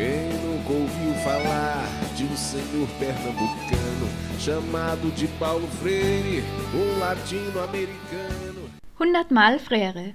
Quem 0.00 0.30
nunca 0.32 0.72
ouviu 0.72 1.12
falar 1.22 1.84
de 2.16 2.24
um 2.24 2.34
senhor 2.34 2.88
pernambucano 2.98 4.08
chamado 4.38 5.10
de 5.14 5.28
Paulo 5.38 5.66
Freire, 5.66 6.42
um 6.74 6.98
latino-americano? 6.98 8.70
100 8.96 9.30
Mal 9.30 9.58
Freire. 9.58 10.14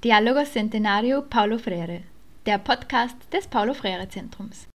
Diálogo 0.00 0.46
Centenario 0.46 1.20
Paulo 1.22 1.58
Freire. 1.58 2.04
Der 2.44 2.58
Podcast 2.58 3.16
des 3.32 3.44
Paulo 3.48 3.74
Freire 3.74 4.08
Zentrums. 4.08 4.68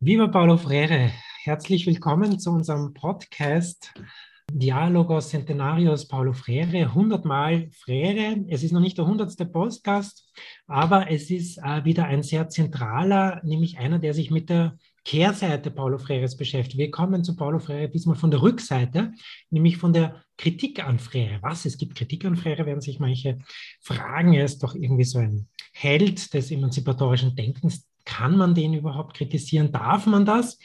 Viva 0.00 0.28
Paulo 0.28 0.56
Freire. 0.56 1.12
Herzlich 1.44 1.86
willkommen 1.86 2.38
zu 2.38 2.52
unserem 2.52 2.94
Podcast 2.94 3.92
Dialogos 4.52 5.28
Centenarios 5.30 6.06
Paulo 6.06 6.32
Freire, 6.32 6.86
100 6.86 7.24
Mal 7.24 7.68
Freire. 7.72 8.44
Es 8.48 8.62
ist 8.62 8.72
noch 8.72 8.80
nicht 8.80 8.96
der 8.96 9.04
100. 9.04 9.52
Podcast, 9.52 10.32
aber 10.66 11.10
es 11.10 11.30
ist 11.30 11.58
äh, 11.58 11.84
wieder 11.84 12.04
ein 12.06 12.22
sehr 12.22 12.48
zentraler, 12.48 13.40
nämlich 13.44 13.78
einer, 13.78 13.98
der 13.98 14.14
sich 14.14 14.30
mit 14.30 14.48
der 14.48 14.78
Kehrseite 15.04 15.70
Paulo 15.70 15.98
Freires 15.98 16.36
beschäftigt. 16.36 16.78
Wir 16.78 16.90
kommen 16.90 17.24
zu 17.24 17.34
Paulo 17.36 17.58
Freire 17.58 17.88
diesmal 17.88 18.16
von 18.16 18.30
der 18.30 18.40
Rückseite, 18.40 19.12
nämlich 19.50 19.78
von 19.78 19.92
der 19.92 20.22
Kritik 20.38 20.82
an 20.82 21.00
Freire. 21.00 21.38
Was? 21.42 21.66
Es 21.66 21.76
gibt 21.76 21.96
Kritik 21.96 22.24
an 22.24 22.36
Freire, 22.36 22.66
werden 22.66 22.80
sich 22.80 23.00
manche 23.00 23.38
fragen. 23.80 24.32
Er 24.32 24.44
ist 24.44 24.62
doch 24.62 24.74
irgendwie 24.74 25.04
so 25.04 25.18
ein 25.18 25.48
Held 25.72 26.32
des 26.34 26.52
emanzipatorischen 26.52 27.34
Denkens. 27.34 27.88
Kann 28.04 28.36
man 28.36 28.54
den 28.54 28.74
überhaupt 28.74 29.16
kritisieren? 29.16 29.72
Darf 29.72 30.06
man 30.06 30.24
das? 30.24 30.58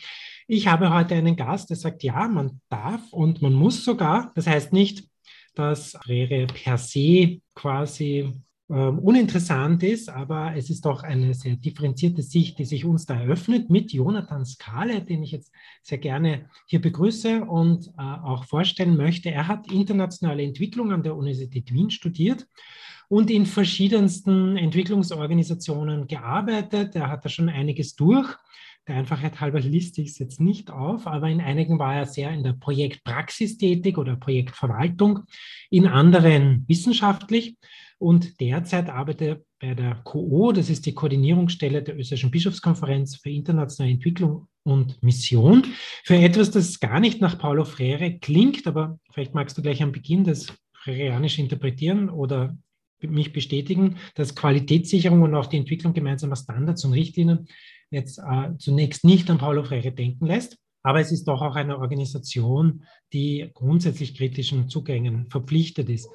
Ich 0.54 0.68
habe 0.68 0.94
heute 0.94 1.16
einen 1.16 1.38
Gast, 1.38 1.70
der 1.70 1.78
sagt, 1.78 2.04
ja, 2.04 2.28
man 2.28 2.60
darf 2.68 3.14
und 3.14 3.42
man 3.42 3.54
muss 3.54 3.86
sogar. 3.86 4.34
Das 4.36 4.48
heißt 4.48 4.74
nicht, 4.74 5.08
dass 5.56 5.98
Freire 6.04 6.46
per 6.48 6.78
se 6.78 7.40
quasi 7.56 8.34
ähm, 8.70 9.00
uninteressant 9.00 9.82
ist, 9.82 10.10
aber 10.10 10.54
es 10.58 10.70
ist 10.70 10.84
doch 10.84 11.04
eine 11.04 11.34
sehr 11.36 11.56
differenzierte 11.56 12.22
Sicht, 12.22 12.60
die 12.60 12.66
sich 12.66 12.84
uns 12.84 13.06
da 13.06 13.18
eröffnet 13.18 13.70
mit 13.70 13.94
Jonathan 13.94 14.44
Skale, 14.44 15.02
den 15.02 15.24
ich 15.24 15.32
jetzt 15.32 15.54
sehr 15.84 16.00
gerne 16.00 16.50
hier 16.66 16.82
begrüße 16.82 17.46
und 17.46 17.88
äh, 17.98 18.02
auch 18.02 18.44
vorstellen 18.44 18.98
möchte. 18.98 19.32
Er 19.32 19.48
hat 19.48 19.72
internationale 19.72 20.44
Entwicklung 20.44 20.92
an 20.92 21.04
der 21.04 21.16
Universität 21.16 21.72
Wien 21.72 21.92
studiert 21.92 22.46
und 23.08 23.32
in 23.32 23.46
verschiedensten 23.46 24.58
Entwicklungsorganisationen 24.58 26.08
gearbeitet. 26.08 26.94
Er 26.96 27.08
hat 27.08 27.24
da 27.24 27.30
schon 27.30 27.48
einiges 27.48 27.96
durch. 27.96 28.28
Der 28.88 28.96
Einfachheit 28.96 29.40
halber 29.40 29.60
liste 29.60 30.02
ich 30.02 30.10
es 30.10 30.20
jetzt 30.20 30.42
nicht 30.42 30.72
auf, 30.72 31.06
aber 31.06 31.30
in 31.30 31.40
einigen 31.40 31.78
war 31.78 31.96
er 31.96 32.08
sehr 32.08 32.32
in 32.32 32.44
der 32.44 32.54
Projektpraxis 32.54 33.58
tätig 33.58 33.98
oder 33.98 34.16
Projektverwaltung, 34.16 35.20
in 35.70 35.86
anderen 35.86 36.66
wissenschaftlich. 36.68 37.58
Und 38.00 38.40
derzeit 38.42 38.90
arbeitet 38.90 39.22
er 39.28 39.42
bei 39.60 39.76
der 39.76 40.02
KO, 40.04 40.52
das 40.52 40.72
ist 40.72 40.88
die 40.88 40.96
Koordinierungsstelle 40.96 41.84
der 41.84 41.96
Österreichischen 41.96 42.32
Bischofskonferenz 42.32 43.18
für 43.18 43.30
internationale 43.30 43.94
Entwicklung 43.94 44.48
und 44.64 45.02
Mission, 45.04 45.64
für 46.04 46.16
etwas, 46.16 46.50
das 46.50 46.80
gar 46.80 47.00
nicht 47.00 47.22
nach 47.22 47.38
Paulo 47.38 47.66
Freire 47.66 48.18
klingt, 48.18 48.66
aber 48.66 49.00
vielleicht 49.12 49.36
magst 49.36 49.56
du 49.58 49.62
gleich 49.62 49.84
am 49.84 49.92
Beginn 49.92 50.24
das 50.24 50.48
Freireanisch 50.74 51.38
interpretieren 51.38 52.10
oder 52.10 52.58
mich 53.02 53.34
bestätigen, 53.34 53.98
dass 54.16 54.36
Qualitätssicherung 54.36 55.22
und 55.22 55.36
auch 55.36 55.46
die 55.46 55.58
Entwicklung 55.58 55.94
gemeinsamer 55.94 56.36
Standards 56.36 56.84
und 56.86 56.94
Richtlinien 56.94 57.48
jetzt 57.92 58.18
äh, 58.20 58.58
zunächst 58.58 59.04
nicht 59.04 59.30
an 59.30 59.38
Paulo 59.38 59.64
Freire 59.64 59.92
denken 59.92 60.26
lässt. 60.26 60.58
Aber 60.84 61.00
es 61.00 61.12
ist 61.12 61.26
doch 61.26 61.42
auch 61.42 61.56
eine 61.56 61.78
Organisation, 61.78 62.84
die 63.14 63.52
grundsätzlich 63.54 64.16
kritischen 64.16 64.68
Zugängen 64.68 65.30
verpflichtet 65.30 65.90
ist. 65.90 66.10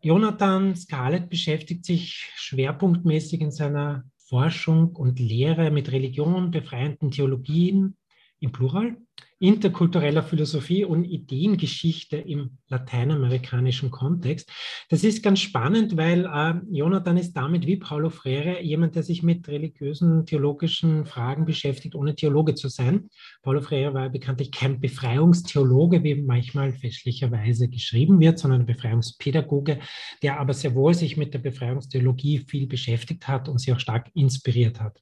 Jonathan 0.00 0.76
Scarlett 0.76 1.28
beschäftigt 1.28 1.84
sich 1.84 2.30
schwerpunktmäßig 2.36 3.40
in 3.40 3.50
seiner 3.50 4.04
Forschung 4.28 4.94
und 4.94 5.18
Lehre 5.18 5.72
mit 5.72 5.90
Religion, 5.90 6.52
befreienden 6.52 7.10
Theologien 7.10 7.96
im 8.38 8.52
Plural 8.52 8.96
interkultureller 9.40 10.22
Philosophie 10.22 10.84
und 10.84 11.04
Ideengeschichte 11.04 12.18
im 12.18 12.58
lateinamerikanischen 12.68 13.90
Kontext. 13.90 14.52
Das 14.90 15.02
ist 15.02 15.22
ganz 15.22 15.40
spannend, 15.40 15.96
weil 15.96 16.26
äh, 16.26 16.60
Jonathan 16.70 17.16
ist 17.16 17.32
damit 17.32 17.66
wie 17.66 17.78
Paulo 17.78 18.10
Freire 18.10 18.62
jemand, 18.62 18.96
der 18.96 19.02
sich 19.02 19.22
mit 19.22 19.48
religiösen, 19.48 20.26
theologischen 20.26 21.06
Fragen 21.06 21.46
beschäftigt, 21.46 21.94
ohne 21.94 22.14
Theologe 22.14 22.54
zu 22.54 22.68
sein. 22.68 23.08
Paulo 23.42 23.62
Freire 23.62 23.94
war 23.94 24.10
bekanntlich 24.10 24.52
kein 24.52 24.78
Befreiungstheologe, 24.78 26.04
wie 26.04 26.16
manchmal 26.16 26.74
fälschlicherweise 26.74 27.68
geschrieben 27.68 28.20
wird, 28.20 28.38
sondern 28.38 28.60
ein 28.60 28.66
Befreiungspädagoge, 28.66 29.80
der 30.22 30.38
aber 30.38 30.52
sehr 30.52 30.74
wohl 30.74 30.92
sich 30.92 31.16
mit 31.16 31.32
der 31.32 31.38
Befreiungstheologie 31.38 32.44
viel 32.46 32.66
beschäftigt 32.66 33.26
hat 33.26 33.48
und 33.48 33.58
sie 33.58 33.72
auch 33.72 33.80
stark 33.80 34.10
inspiriert 34.14 34.80
hat. 34.80 35.00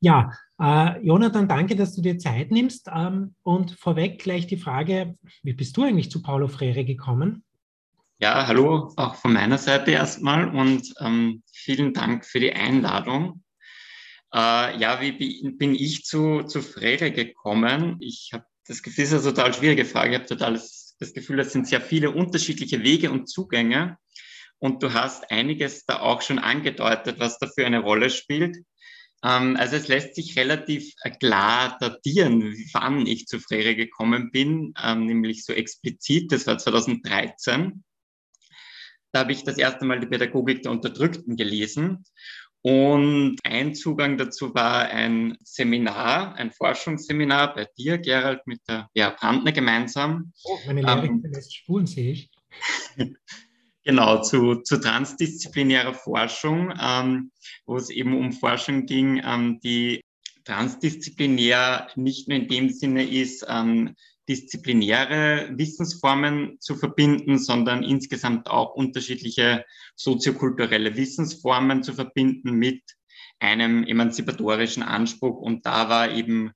Ja, 0.00 0.30
äh, 0.60 1.00
Jonathan, 1.00 1.48
danke, 1.48 1.76
dass 1.76 1.94
du 1.94 2.02
dir 2.02 2.18
Zeit 2.18 2.50
nimmst. 2.50 2.88
Ähm, 2.94 3.34
und 3.42 3.72
vorweg 3.72 4.18
gleich 4.18 4.46
die 4.46 4.58
Frage, 4.58 5.16
wie 5.42 5.54
bist 5.54 5.76
du 5.76 5.82
eigentlich 5.82 6.10
zu 6.10 6.22
Paulo 6.22 6.48
Freire 6.48 6.84
gekommen? 6.84 7.44
Ja, 8.18 8.46
hallo 8.46 8.92
auch 8.96 9.14
von 9.16 9.34
meiner 9.34 9.58
Seite 9.58 9.90
erstmal 9.90 10.48
und 10.48 10.94
ähm, 11.00 11.42
vielen 11.52 11.92
Dank 11.92 12.24
für 12.24 12.40
die 12.40 12.52
Einladung. 12.52 13.42
Äh, 14.32 14.78
ja, 14.78 15.00
wie 15.00 15.12
bin 15.52 15.74
ich 15.74 16.04
zu, 16.04 16.42
zu 16.42 16.62
Freire 16.62 17.10
gekommen? 17.10 17.96
Ich 18.00 18.30
habe 18.32 18.46
das 18.66 18.82
Gefühl, 18.82 19.04
es 19.04 19.12
ist 19.12 19.24
eine 19.24 19.34
total 19.34 19.54
schwierige 19.54 19.84
Frage. 19.84 20.12
Ich 20.12 20.18
habe 20.18 20.26
total 20.26 20.54
das, 20.54 20.96
das 20.98 21.12
Gefühl, 21.12 21.40
es 21.40 21.52
sind 21.52 21.68
sehr 21.68 21.80
viele 21.80 22.10
unterschiedliche 22.10 22.82
Wege 22.82 23.10
und 23.10 23.28
Zugänge. 23.28 23.98
Und 24.58 24.82
du 24.82 24.94
hast 24.94 25.30
einiges 25.30 25.84
da 25.84 26.00
auch 26.00 26.22
schon 26.22 26.38
angedeutet, 26.38 27.18
was 27.18 27.38
dafür 27.38 27.66
eine 27.66 27.80
Rolle 27.80 28.08
spielt. 28.08 28.56
Ähm, 29.26 29.56
also 29.56 29.76
es 29.76 29.88
lässt 29.88 30.14
sich 30.14 30.36
relativ 30.36 30.92
äh, 31.02 31.10
klar 31.10 31.76
datieren, 31.80 32.54
wann 32.72 33.06
ich 33.06 33.26
zu 33.26 33.40
Freire 33.40 33.74
gekommen 33.74 34.30
bin, 34.30 34.72
ähm, 34.82 35.06
nämlich 35.06 35.44
so 35.44 35.52
explizit, 35.52 36.30
das 36.30 36.46
war 36.46 36.58
2013. 36.58 37.82
Da 39.12 39.20
habe 39.20 39.32
ich 39.32 39.44
das 39.44 39.58
erste 39.58 39.84
Mal 39.84 39.98
die 39.98 40.06
Pädagogik 40.06 40.62
der 40.62 40.72
Unterdrückten 40.72 41.36
gelesen. 41.36 42.04
Und 42.62 43.38
ein 43.44 43.74
Zugang 43.74 44.18
dazu 44.18 44.54
war 44.54 44.88
ein 44.88 45.36
Seminar, 45.42 46.34
ein 46.34 46.50
Forschungsseminar 46.50 47.54
bei 47.54 47.68
dir, 47.78 47.98
Gerald, 47.98 48.46
mit 48.46 48.60
der 48.68 48.90
ja, 48.94 49.10
Brandner 49.10 49.52
gemeinsam. 49.52 50.32
Oh, 50.44 50.58
meine 50.66 50.82
Lehrerin 50.82 51.22
ähm, 51.24 51.32
lässt 51.32 51.54
Spuren, 51.54 51.86
sehe 51.86 52.12
ich. 52.12 52.30
Genau, 53.86 54.20
zu, 54.20 54.56
zu 54.56 54.78
transdisziplinärer 54.78 55.94
Forschung, 55.94 56.74
ähm, 56.82 57.30
wo 57.66 57.76
es 57.76 57.88
eben 57.88 58.18
um 58.18 58.32
Forschung 58.32 58.84
ging, 58.84 59.22
ähm, 59.24 59.60
die 59.62 60.02
transdisziplinär 60.44 61.86
nicht 61.94 62.26
nur 62.26 62.36
in 62.36 62.48
dem 62.48 62.70
Sinne 62.70 63.08
ist, 63.08 63.46
ähm, 63.48 63.94
disziplinäre 64.28 65.50
Wissensformen 65.56 66.56
zu 66.58 66.74
verbinden, 66.74 67.38
sondern 67.38 67.84
insgesamt 67.84 68.48
auch 68.48 68.74
unterschiedliche 68.74 69.64
soziokulturelle 69.94 70.96
Wissensformen 70.96 71.84
zu 71.84 71.94
verbinden 71.94 72.54
mit 72.54 72.82
einem 73.38 73.84
emanzipatorischen 73.84 74.82
Anspruch. 74.82 75.36
Und 75.40 75.64
da 75.64 75.88
war 75.88 76.10
eben 76.10 76.50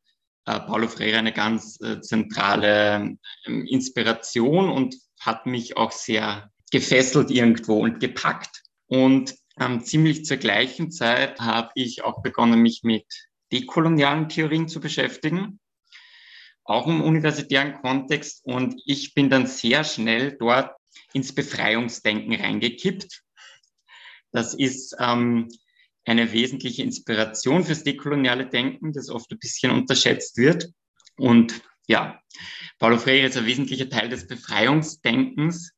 äh, 0.46 0.58
Paulo 0.58 0.88
Freire 0.88 1.18
eine 1.18 1.32
ganz 1.32 1.80
äh, 1.80 2.00
zentrale 2.00 3.16
äh, 3.44 3.52
Inspiration 3.68 4.68
und 4.68 4.96
hat 5.20 5.46
mich 5.46 5.76
auch 5.76 5.92
sehr 5.92 6.50
gefesselt 6.70 7.30
irgendwo 7.30 7.80
und 7.80 8.00
gepackt. 8.00 8.62
Und 8.86 9.34
ähm, 9.58 9.84
ziemlich 9.84 10.24
zur 10.24 10.36
gleichen 10.38 10.90
Zeit 10.90 11.40
habe 11.40 11.70
ich 11.74 12.02
auch 12.02 12.22
begonnen, 12.22 12.60
mich 12.60 12.82
mit 12.82 13.06
dekolonialen 13.52 14.28
Theorien 14.28 14.68
zu 14.68 14.80
beschäftigen, 14.80 15.60
auch 16.64 16.86
im 16.86 17.00
universitären 17.00 17.80
Kontext. 17.80 18.44
Und 18.44 18.80
ich 18.86 19.14
bin 19.14 19.28
dann 19.28 19.46
sehr 19.46 19.84
schnell 19.84 20.36
dort 20.38 20.74
ins 21.12 21.34
Befreiungsdenken 21.34 22.34
reingekippt. 22.34 23.22
Das 24.32 24.54
ist 24.54 24.96
ähm, 25.00 25.48
eine 26.04 26.32
wesentliche 26.32 26.82
Inspiration 26.82 27.64
fürs 27.64 27.82
dekoloniale 27.82 28.48
Denken, 28.48 28.92
das 28.92 29.10
oft 29.10 29.30
ein 29.32 29.38
bisschen 29.38 29.72
unterschätzt 29.72 30.36
wird. 30.36 30.68
Und 31.16 31.60
ja, 31.86 32.20
Paulo 32.78 32.98
Freire 32.98 33.26
ist 33.26 33.36
ein 33.36 33.46
wesentlicher 33.46 33.88
Teil 33.88 34.08
des 34.08 34.26
Befreiungsdenkens. 34.26 35.72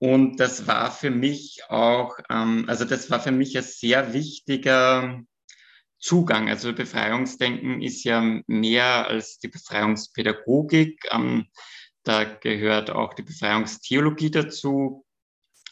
Und 0.00 0.40
das 0.40 0.66
war 0.66 0.90
für 0.90 1.10
mich 1.10 1.60
auch, 1.68 2.16
ähm, 2.30 2.64
also 2.68 2.86
das 2.86 3.10
war 3.10 3.20
für 3.20 3.32
mich 3.32 3.56
ein 3.56 3.62
sehr 3.62 4.14
wichtiger 4.14 5.20
Zugang. 5.98 6.48
Also 6.48 6.72
Befreiungsdenken 6.72 7.82
ist 7.82 8.04
ja 8.04 8.40
mehr 8.46 9.06
als 9.08 9.38
die 9.40 9.48
Befreiungspädagogik. 9.48 11.04
Ähm, 11.10 11.48
da 12.02 12.24
gehört 12.24 12.90
auch 12.90 13.12
die 13.12 13.22
Befreiungstheologie 13.22 14.30
dazu, 14.30 15.04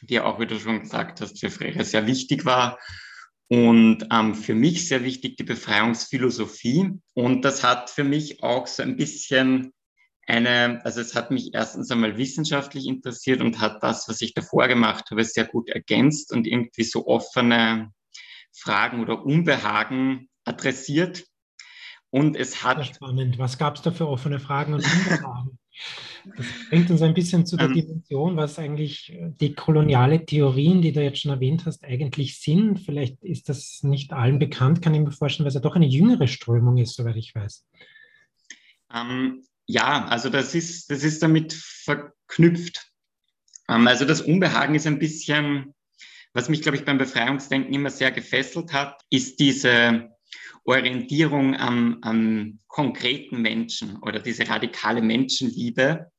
die 0.03 0.21
auch, 0.21 0.39
wie 0.39 0.47
du 0.47 0.61
schon 0.61 0.81
gesagt 0.81 1.23
hast, 1.23 1.41
für 1.41 1.51
Freire 1.51 1.85
sehr 1.85 2.07
wichtig 2.07 2.45
war. 2.45 2.79
Und 3.49 4.07
ähm, 4.13 4.35
für 4.35 4.55
mich 4.55 4.89
sehr 4.89 5.05
wichtig 5.05 5.39
die 5.39 5.45
Befreiungsphilosophie. 5.45 7.01
Und 7.15 7.47
das 7.47 7.65
hat 7.65 7.89
für 7.89 8.05
mich 8.05 8.43
auch 8.43 8.67
so 8.67 8.83
ein 8.83 8.99
bisschen 8.99 9.73
eine, 10.29 10.85
also 10.85 11.01
es 11.01 11.15
hat 11.15 11.31
mich 11.31 11.55
erstens 11.55 11.91
einmal 11.91 12.19
wissenschaftlich 12.19 12.87
interessiert 12.87 13.41
und 13.41 13.61
hat 13.61 13.83
das, 13.83 14.09
was 14.09 14.21
ich 14.21 14.35
davor 14.35 14.69
gemacht 14.69 15.11
habe, 15.11 15.25
sehr 15.25 15.47
gut 15.47 15.71
ergänzt 15.71 16.33
und 16.33 16.47
irgendwie 16.47 16.85
so 16.85 17.07
offene 17.07 17.93
Fragen 18.53 19.01
oder 19.01 19.25
Unbehagen 19.25 20.29
adressiert. 20.45 21.25
Und 22.11 22.37
es 22.37 22.63
hat. 22.63 22.85
Spannend. 22.87 23.39
Was 23.39 23.59
gab 23.59 23.77
es 23.77 23.83
da 23.83 23.91
für 23.91 24.09
offene 24.09 24.39
Fragen 24.39 24.75
und 24.75 24.85
Unbehagen? 24.85 25.59
Das 26.37 26.47
bringt 26.69 26.91
uns 26.91 27.03
ein 27.03 27.15
bisschen 27.15 27.47
zu 27.47 27.57
der 27.57 27.69
ähm, 27.69 27.75
Dimension, 27.75 28.37
was 28.37 28.59
eigentlich 28.59 29.13
äh, 29.13 29.31
die 29.41 29.55
koloniale 29.55 30.25
Theorien, 30.25 30.83
die 30.83 30.93
du 30.93 31.03
jetzt 31.03 31.21
schon 31.21 31.31
erwähnt 31.31 31.65
hast, 31.65 31.85
eigentlich 31.85 32.41
sind. 32.41 32.81
Vielleicht 32.81 33.23
ist 33.23 33.49
das 33.49 33.83
nicht 33.83 34.13
allen 34.13 34.39
bekannt, 34.39 34.83
kann 34.83 34.95
ich 34.95 35.01
mir 35.01 35.13
vorstellen, 35.13 35.45
weil 35.45 35.51
es 35.51 35.55
ja 35.55 35.61
doch 35.61 35.77
eine 35.77 35.87
jüngere 35.87 36.27
Strömung 36.27 36.79
ist, 36.79 36.97
soweit 36.97 37.17
ich 37.17 37.35
weiß. 37.35 37.67
Ähm, 38.93 39.43
ja, 39.69 40.07
also 40.07 40.31
das 40.31 40.55
ist, 40.55 40.91
das 40.91 41.05
ist 41.05 41.23
damit 41.23 41.53
verknüpft. 41.53 42.91
Ähm, 43.69 43.87
also 43.87 44.05
das 44.05 44.23
Unbehagen 44.23 44.75
ist 44.75 44.87
ein 44.87 44.99
bisschen, 44.99 45.75
was 46.33 46.49
mich, 46.49 46.63
glaube 46.63 46.79
ich, 46.79 46.85
beim 46.85 46.99
Befreiungsdenken 46.99 47.73
immer 47.73 47.91
sehr 47.91 48.11
gefesselt 48.11 48.73
hat, 48.73 49.01
ist 49.11 49.39
diese 49.39 50.11
Orientierung 50.65 51.55
am, 51.55 51.99
am 52.03 52.61
konkreten 52.67 53.41
Menschen 53.43 53.99
oder 54.03 54.21
diese 54.21 54.49
radikale 54.49 55.03
Menschenliebe 55.03 56.11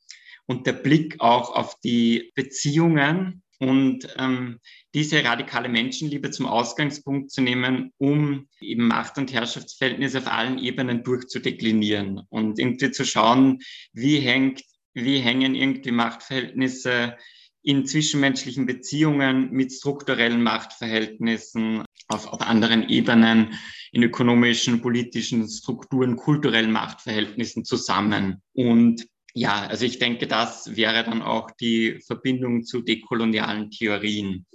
und 0.46 0.66
der 0.68 0.74
Blick 0.74 1.20
auch 1.20 1.56
auf 1.56 1.80
die 1.82 2.32
Beziehungen 2.36 3.44
und 3.60 4.08
ähm, 4.18 4.60
diese 4.94 5.24
radikale 5.24 5.70
Menschenliebe 5.70 6.32
zum 6.32 6.46
Ausgangspunkt 6.46 7.32
zu 7.32 7.42
nehmen, 7.42 7.92
um 7.98 8.48
eben 8.62 8.88
Macht- 8.88 9.18
und 9.18 9.34
Herrschaftsverhältnisse 9.34 10.20
auf 10.20 10.28
allen 10.28 10.58
Ebenen 10.58 11.04
durchzudeklinieren 11.04 12.22
und 12.30 12.58
irgendwie 12.58 12.92
zu 12.92 13.06
schauen, 13.06 13.60
wie 13.94 14.20
hängt, 14.20 14.64
wie 14.94 15.20
hängen 15.20 15.56
irgendwie 15.56 15.92
Machtverhältnisse 15.92 17.18
in 17.62 17.86
zwischenmenschlichen 17.86 18.66
Beziehungen 18.66 19.52
mit 19.52 19.74
strukturellen 19.74 20.42
Machtverhältnissen 20.42 21.84
auf, 22.08 22.28
auf 22.28 22.42
anderen 22.42 22.88
Ebenen, 22.88 23.54
in 23.92 24.04
ökonomischen, 24.04 24.82
politischen 24.82 25.48
Strukturen, 25.50 26.16
kulturellen 26.16 26.72
Machtverhältnissen 26.72 27.66
zusammen. 27.66 28.42
Und 28.54 29.06
ja, 29.34 29.68
also 29.68 29.86
ich 29.86 30.00
denke, 30.00 30.28
das 30.28 30.76
wäre 30.76 31.04
dann 31.04 31.22
auch 31.22 31.52
die 31.52 32.00
Verbindung 32.06 32.64
zu 32.64 32.82
dekolonialen 32.82 33.70
Theorien. 33.72 34.46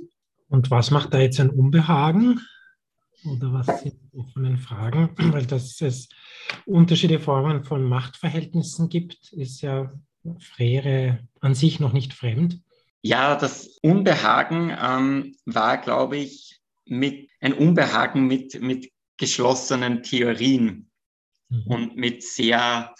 Und 0.48 0.70
was 0.70 0.90
macht 0.90 1.14
da 1.14 1.20
jetzt 1.20 1.40
ein 1.40 1.50
Unbehagen? 1.50 2.40
Oder 3.24 3.52
was 3.52 3.66
sind 3.80 3.94
die 3.94 4.18
offenen 4.18 4.58
Fragen? 4.58 5.10
Weil 5.32 5.46
dass 5.46 5.80
es 5.80 6.08
unterschiedliche 6.66 7.22
Formen 7.22 7.64
von 7.64 7.84
Machtverhältnissen 7.84 8.88
gibt, 8.88 9.32
ist 9.32 9.62
ja 9.62 9.92
Frere 10.40 11.26
an 11.40 11.54
sich 11.54 11.80
noch 11.80 11.92
nicht 11.92 12.14
fremd. 12.14 12.60
Ja, 13.02 13.36
das 13.36 13.78
Unbehagen 13.82 14.74
ähm, 14.80 15.36
war, 15.44 15.78
glaube 15.78 16.16
ich, 16.16 16.60
mit 16.86 17.28
ein 17.40 17.52
Unbehagen 17.52 18.26
mit, 18.26 18.60
mit 18.60 18.90
geschlossenen 19.18 20.02
Theorien 20.02 20.90
mhm. 21.50 21.62
und 21.66 21.96
mit 21.96 22.22
sehr 22.22 22.94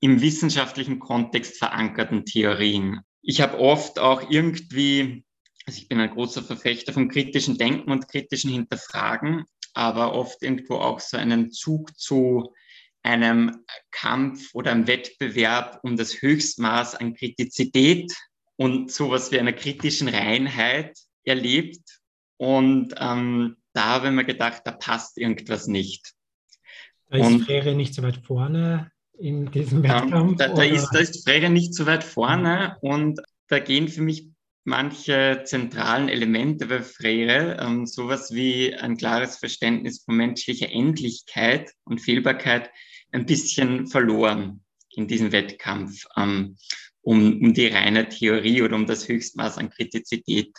im 0.00 0.20
wissenschaftlichen 0.20 0.98
Kontext 0.98 1.58
verankerten 1.58 2.24
Theorien. 2.24 3.00
Ich 3.22 3.40
habe 3.40 3.58
oft 3.58 3.98
auch 3.98 4.30
irgendwie, 4.30 5.24
also 5.66 5.78
ich 5.78 5.88
bin 5.88 6.00
ein 6.00 6.10
großer 6.10 6.42
Verfechter 6.42 6.92
vom 6.92 7.08
kritischen 7.08 7.58
Denken 7.58 7.90
und 7.90 8.08
kritischen 8.08 8.50
Hinterfragen, 8.50 9.44
aber 9.74 10.14
oft 10.14 10.42
irgendwo 10.42 10.76
auch 10.76 11.00
so 11.00 11.16
einen 11.16 11.50
Zug 11.52 11.96
zu 11.98 12.54
einem 13.02 13.64
Kampf 13.90 14.54
oder 14.54 14.72
einem 14.72 14.86
Wettbewerb 14.86 15.80
um 15.82 15.96
das 15.96 16.20
Höchstmaß 16.20 16.96
an 16.96 17.14
Kritizität 17.14 18.12
und 18.56 18.90
sowas 18.90 19.32
wie 19.32 19.38
einer 19.38 19.52
kritischen 19.52 20.08
Reinheit 20.08 20.98
erlebt. 21.24 22.00
Und 22.36 22.94
ähm, 22.98 23.56
da 23.74 23.84
habe 23.84 24.08
ich 24.08 24.12
mir 24.12 24.24
gedacht, 24.24 24.62
da 24.64 24.72
passt 24.72 25.18
irgendwas 25.18 25.66
nicht. 25.66 26.14
Da 27.08 27.18
ist 27.18 27.26
und, 27.26 27.44
Frere 27.44 27.74
nicht 27.74 27.94
so 27.94 28.02
weit 28.02 28.18
vorne 28.18 28.90
in 29.20 29.50
diesem 29.50 29.82
Wettkampf? 29.82 30.38
Da, 30.38 30.48
da, 30.48 30.62
ist, 30.62 30.90
da 30.92 30.98
ist 30.98 31.24
Frege 31.24 31.50
nicht 31.50 31.74
so 31.74 31.86
weit 31.86 32.04
vorne 32.04 32.76
und 32.80 33.20
da 33.48 33.58
gehen 33.58 33.88
für 33.88 34.02
mich 34.02 34.28
manche 34.64 35.42
zentralen 35.44 36.08
Elemente 36.08 36.66
bei 36.66 36.82
Frere, 36.82 37.58
ähm, 37.60 37.86
sowas 37.86 38.32
wie 38.32 38.74
ein 38.74 38.96
klares 38.96 39.36
Verständnis 39.36 40.02
von 40.04 40.16
menschlicher 40.16 40.70
Endlichkeit 40.70 41.72
und 41.84 42.00
Fehlbarkeit, 42.00 42.70
ein 43.12 43.26
bisschen 43.26 43.86
verloren 43.86 44.62
in 44.90 45.08
diesem 45.08 45.32
Wettkampf 45.32 46.04
ähm, 46.16 46.56
um, 47.02 47.40
um 47.40 47.54
die 47.54 47.68
reine 47.68 48.08
Theorie 48.08 48.62
oder 48.62 48.76
um 48.76 48.86
das 48.86 49.08
Höchstmaß 49.08 49.58
an 49.58 49.70
Kritizität. 49.70 50.52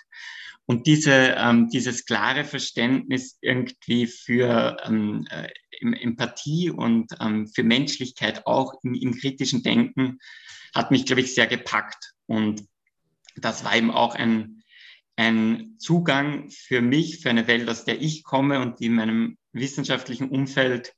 Und 0.66 0.88
diese, 0.88 1.36
ähm, 1.38 1.70
dieses 1.70 2.06
klare 2.06 2.44
Verständnis 2.44 3.38
irgendwie 3.42 4.08
für 4.08 4.78
ähm, 4.86 5.26
äh, 5.30 5.48
Empathie 5.82 6.70
und 6.70 7.08
ähm, 7.20 7.48
für 7.48 7.64
Menschlichkeit 7.64 8.46
auch 8.46 8.74
im, 8.84 8.94
im 8.94 9.14
kritischen 9.16 9.64
Denken 9.64 10.20
hat 10.74 10.92
mich, 10.92 11.06
glaube 11.06 11.22
ich, 11.22 11.34
sehr 11.36 11.48
gepackt. 11.48 12.14
Und 12.28 12.64
das 13.36 13.64
war 13.64 13.76
eben 13.76 13.92
auch 13.92 14.16
ein, 14.16 14.64
ein 15.16 15.76
Zugang 15.80 16.50
für 16.50 16.82
mich, 16.82 17.20
für 17.20 17.30
eine 17.30 17.48
Welt, 17.48 17.70
aus 17.70 17.84
der 17.84 18.02
ich 18.02 18.24
komme 18.24 18.62
und 18.62 18.80
die 18.80 18.86
in 18.86 18.96
meinem 18.96 19.38
wissenschaftlichen 19.52 20.30
Umfeld 20.30 20.94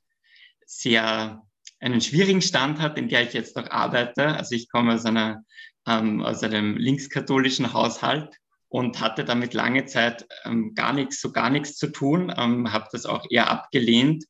sehr 0.66 1.42
einen 1.80 2.00
schwierigen 2.00 2.42
Stand 2.42 2.80
hat, 2.80 2.96
in 2.98 3.08
der 3.08 3.22
ich 3.22 3.32
jetzt 3.32 3.56
auch 3.56 3.70
arbeite. 3.70 4.36
Also 4.36 4.54
ich 4.54 4.70
komme 4.70 4.94
aus 4.94 5.04
einer 5.04 5.44
ähm, 5.86 6.22
aus 6.22 6.42
einem 6.42 6.76
linkskatholischen 6.76 7.72
Haushalt 7.72 8.36
und 8.68 9.00
hatte 9.00 9.24
damit 9.24 9.54
lange 9.54 9.84
Zeit 9.84 10.26
ähm, 10.44 10.74
gar 10.74 10.92
nichts, 10.92 11.20
so 11.20 11.32
gar 11.32 11.50
nichts 11.50 11.76
zu 11.76 11.88
tun, 11.88 12.32
ähm, 12.36 12.72
habe 12.72 12.88
das 12.92 13.06
auch 13.06 13.26
eher 13.30 13.50
abgelehnt. 13.50 14.24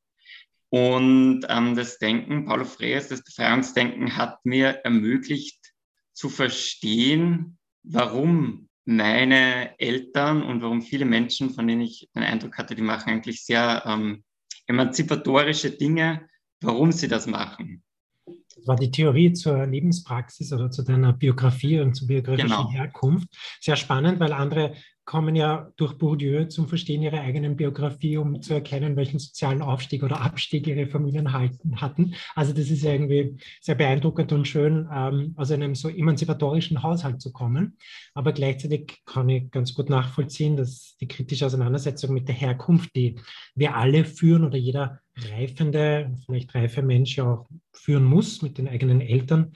Und 0.74 1.42
ähm, 1.48 1.76
das 1.76 1.98
Denken, 1.98 2.46
Paulo 2.46 2.64
Freires, 2.64 3.06
das 3.06 3.22
Befreiungsdenken 3.22 4.16
hat 4.16 4.44
mir 4.44 4.80
ermöglicht 4.82 5.72
zu 6.12 6.28
verstehen, 6.28 7.58
warum 7.84 8.68
meine 8.84 9.78
Eltern 9.78 10.42
und 10.42 10.62
warum 10.62 10.82
viele 10.82 11.04
Menschen, 11.04 11.50
von 11.50 11.68
denen 11.68 11.82
ich 11.82 12.08
den 12.16 12.24
Eindruck 12.24 12.58
hatte, 12.58 12.74
die 12.74 12.82
machen 12.82 13.08
eigentlich 13.08 13.44
sehr 13.44 13.84
ähm, 13.86 14.24
emanzipatorische 14.66 15.70
Dinge, 15.70 16.28
warum 16.60 16.90
sie 16.90 17.06
das 17.06 17.28
machen. 17.28 17.84
Das 18.26 18.66
war 18.66 18.74
die 18.74 18.90
Theorie 18.90 19.32
zur 19.32 19.66
Lebenspraxis 19.66 20.52
oder 20.52 20.72
zu 20.72 20.82
deiner 20.82 21.12
Biografie 21.12 21.78
und 21.78 21.94
zur 21.94 22.08
biografischen 22.08 22.48
genau. 22.48 22.72
Herkunft. 22.72 23.28
Sehr 23.60 23.76
spannend, 23.76 24.18
weil 24.18 24.32
andere 24.32 24.74
kommen 25.04 25.36
ja 25.36 25.70
durch 25.76 25.98
Bourdieu 25.98 26.46
zum 26.46 26.66
Verstehen 26.66 27.02
ihrer 27.02 27.20
eigenen 27.20 27.56
Biografie, 27.56 28.16
um 28.16 28.40
zu 28.40 28.54
erkennen, 28.54 28.96
welchen 28.96 29.18
sozialen 29.18 29.62
Aufstieg 29.62 30.02
oder 30.02 30.20
Abstieg 30.20 30.66
ihre 30.66 30.86
Familien 30.86 31.32
halten, 31.32 31.80
hatten. 31.80 32.14
Also 32.34 32.52
das 32.52 32.70
ist 32.70 32.84
irgendwie 32.84 33.36
sehr 33.60 33.74
beeindruckend 33.74 34.32
und 34.32 34.48
schön, 34.48 34.88
ähm, 34.92 35.34
aus 35.36 35.50
einem 35.50 35.74
so 35.74 35.88
emanzipatorischen 35.88 36.82
Haushalt 36.82 37.20
zu 37.20 37.32
kommen. 37.32 37.76
Aber 38.14 38.32
gleichzeitig 38.32 39.02
kann 39.04 39.28
ich 39.28 39.50
ganz 39.50 39.74
gut 39.74 39.90
nachvollziehen, 39.90 40.56
dass 40.56 40.96
die 41.00 41.08
kritische 41.08 41.46
Auseinandersetzung 41.46 42.14
mit 42.14 42.28
der 42.28 42.34
Herkunft, 42.34 42.96
die 42.96 43.20
wir 43.54 43.76
alle 43.76 44.04
führen 44.04 44.44
oder 44.44 44.56
jeder 44.56 45.00
reifende, 45.16 46.16
vielleicht 46.26 46.54
reife 46.54 46.82
Mensch 46.82 47.18
auch 47.18 47.48
führen 47.72 48.04
muss 48.04 48.42
mit 48.42 48.58
den 48.58 48.68
eigenen 48.68 49.00
Eltern, 49.00 49.52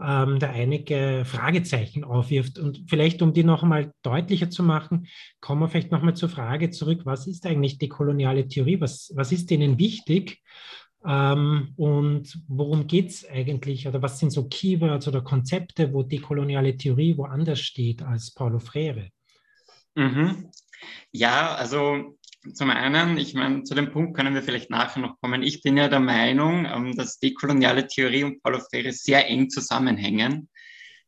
ähm, 0.00 0.38
da 0.38 0.50
einige 0.50 1.24
Fragezeichen 1.24 2.04
aufwirft. 2.04 2.58
Und 2.58 2.84
vielleicht, 2.88 3.22
um 3.22 3.32
die 3.32 3.44
noch 3.44 3.62
einmal 3.62 3.92
deutlicher 4.02 4.50
zu 4.50 4.62
machen, 4.62 5.08
kommen 5.40 5.60
wir 5.60 5.68
vielleicht 5.68 5.92
noch 5.92 6.02
mal 6.02 6.14
zur 6.14 6.28
Frage 6.28 6.70
zurück, 6.70 7.02
was 7.04 7.26
ist 7.26 7.46
eigentlich 7.46 7.78
die 7.78 7.88
koloniale 7.88 8.46
Theorie? 8.46 8.80
Was, 8.80 9.12
was 9.14 9.32
ist 9.32 9.50
denen 9.50 9.78
wichtig? 9.78 10.40
Ähm, 11.04 11.72
und 11.76 12.38
worum 12.48 12.86
geht 12.86 13.08
es 13.08 13.28
eigentlich? 13.28 13.88
Oder 13.88 14.02
was 14.02 14.18
sind 14.18 14.30
so 14.30 14.48
Keywords 14.48 15.08
oder 15.08 15.22
Konzepte, 15.22 15.92
wo 15.92 16.02
die 16.02 16.20
koloniale 16.20 16.76
Theorie 16.76 17.16
woanders 17.16 17.60
steht 17.60 18.02
als 18.02 18.32
Paulo 18.32 18.58
Freire? 18.58 19.08
Mhm. 19.94 20.50
Ja, 21.12 21.54
also 21.54 22.18
zum 22.54 22.70
einen, 22.70 23.18
ich 23.18 23.34
meine, 23.34 23.64
zu 23.64 23.74
dem 23.74 23.92
Punkt 23.92 24.16
können 24.16 24.34
wir 24.34 24.42
vielleicht 24.42 24.70
nachher 24.70 25.00
noch 25.00 25.20
kommen. 25.20 25.42
Ich 25.42 25.62
bin 25.62 25.76
ja 25.76 25.88
der 25.88 26.00
Meinung, 26.00 26.66
ähm, 26.66 26.96
dass 26.96 27.18
dekoloniale 27.18 27.86
Theorie 27.86 28.24
und 28.24 28.42
Paulo 28.42 28.60
Freire 28.60 28.92
sehr 28.92 29.28
eng 29.28 29.50
zusammenhängen. 29.50 30.48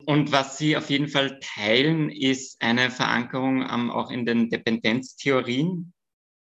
Und 0.05 0.31
was 0.31 0.57
sie 0.57 0.77
auf 0.77 0.89
jeden 0.89 1.07
Fall 1.07 1.39
teilen, 1.39 2.09
ist 2.09 2.61
eine 2.61 2.91
Verankerung 2.91 3.61
ähm, 3.61 3.89
auch 3.89 4.11
in 4.11 4.25
den 4.25 4.49
Dependenztheorien. 4.49 5.93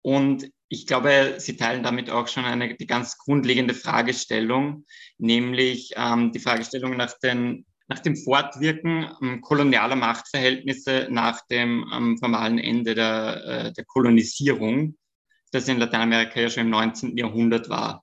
Und 0.03 0.51
ich 0.69 0.87
glaube, 0.87 1.37
sie 1.39 1.57
teilen 1.57 1.83
damit 1.83 2.11
auch 2.11 2.29
schon 2.29 2.45
eine 2.45 2.75
die 2.75 2.87
ganz 2.87 3.19
grundlegende 3.19 3.75
Fragestellung, 3.75 4.85
nämlich 5.19 5.93
ähm, 5.97 6.33
die 6.33 6.41
Fragestellung 6.41 6.97
nach 6.97 7.19
den 7.19 7.65
nach 7.93 7.99
dem 7.99 8.17
Fortwirken 8.17 9.07
ähm, 9.21 9.43
kolonialer 9.43 9.97
Machtverhältnisse 9.97 11.09
nach 11.11 11.47
dem 11.49 11.85
ähm, 11.93 12.17
formalen 12.17 12.59
Ende 12.59 12.95
der, 12.95 13.45
äh, 13.45 13.73
der 13.73 13.85
Kolonisierung, 13.85 14.97
das 15.51 15.69
in 15.69 15.79
Lateinamerika 15.79 16.41
ja 16.41 16.49
schon 16.49 16.65
im 16.65 16.71
19. 16.71 17.19
Jahrhundert 17.19 17.69
war. 17.69 18.03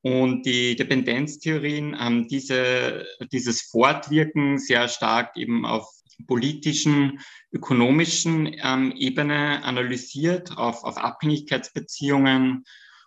Und 0.00 0.46
die 0.46 0.76
Dependenztheorien 0.76 1.98
haben 1.98 2.26
diese, 2.28 3.04
dieses 3.30 3.60
Fortwirken 3.60 4.58
sehr 4.58 4.88
stark 4.88 5.36
eben 5.36 5.66
auf 5.66 5.86
politischen, 6.26 7.20
ökonomischen 7.52 8.56
ähm, 8.64 8.92
Ebene 8.96 9.62
analysiert, 9.62 10.56
auf, 10.56 10.84
auf 10.84 10.96
Abhängigkeitsbeziehungen 10.96 12.64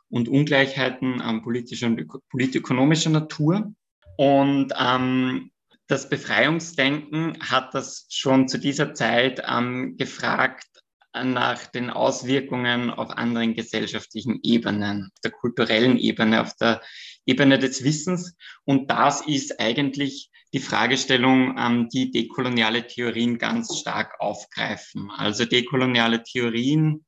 und 0.10 0.30
Ungleichheiten 0.30 1.20
ähm, 1.26 1.42
politischer 1.42 1.88
und 1.88 2.08
politökonomischer 2.30 3.10
Natur. 3.10 3.74
Und 4.18 4.72
ähm, 4.80 5.52
das 5.92 6.08
Befreiungsdenken 6.08 7.38
hat 7.42 7.74
das 7.74 8.08
schon 8.10 8.48
zu 8.48 8.58
dieser 8.58 8.94
Zeit 8.94 9.44
ähm, 9.46 9.98
gefragt 9.98 10.66
nach 11.14 11.68
den 11.68 11.90
Auswirkungen 11.90 12.90
auf 12.90 13.10
anderen 13.10 13.54
gesellschaftlichen 13.54 14.40
Ebenen, 14.42 15.12
der 15.26 15.32
kulturellen 15.32 15.98
Ebene, 15.98 16.40
auf 16.40 16.56
der 16.56 16.82
Ebene 17.26 17.60
des 17.60 17.84
Wissens. 17.84 18.38
Und 18.64 18.90
das 18.90 19.28
ist 19.28 19.60
eigentlich 19.60 20.32
die 20.54 20.60
Fragestellung, 20.60 21.58
ähm, 21.60 21.90
die 21.90 22.10
dekoloniale 22.10 22.88
Theorien 22.88 23.38
ganz 23.38 23.78
stark 23.78 24.16
aufgreifen. 24.22 25.12
Also 25.12 25.44
dekoloniale 25.44 26.24
Theorien 26.24 27.06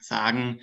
sagen, 0.00 0.62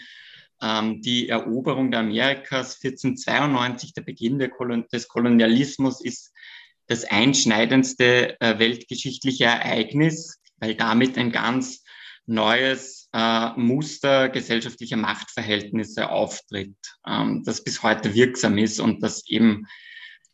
ähm, 0.59 1.03
die 1.03 1.29
Eroberung 1.29 1.91
der 1.91 1.99
Amerikas 1.99 2.79
1492, 2.83 3.93
der 3.93 4.01
Beginn 4.01 4.39
der 4.39 4.49
Kolon 4.49 4.87
des 4.91 5.07
Kolonialismus 5.07 6.03
ist 6.03 6.32
das 6.87 7.05
einschneidendste 7.05 8.39
äh, 8.39 8.59
weltgeschichtliche 8.59 9.45
Ereignis, 9.45 10.39
weil 10.57 10.75
damit 10.75 11.17
ein 11.17 11.31
ganz 11.31 11.83
neues 12.25 13.09
äh, 13.13 13.49
Muster 13.57 14.29
gesellschaftlicher 14.29 14.97
Machtverhältnisse 14.97 16.09
auftritt, 16.09 16.75
ähm, 17.07 17.43
das 17.45 17.63
bis 17.63 17.83
heute 17.83 18.13
wirksam 18.13 18.57
ist 18.57 18.79
und 18.79 19.03
das 19.03 19.27
eben 19.27 19.67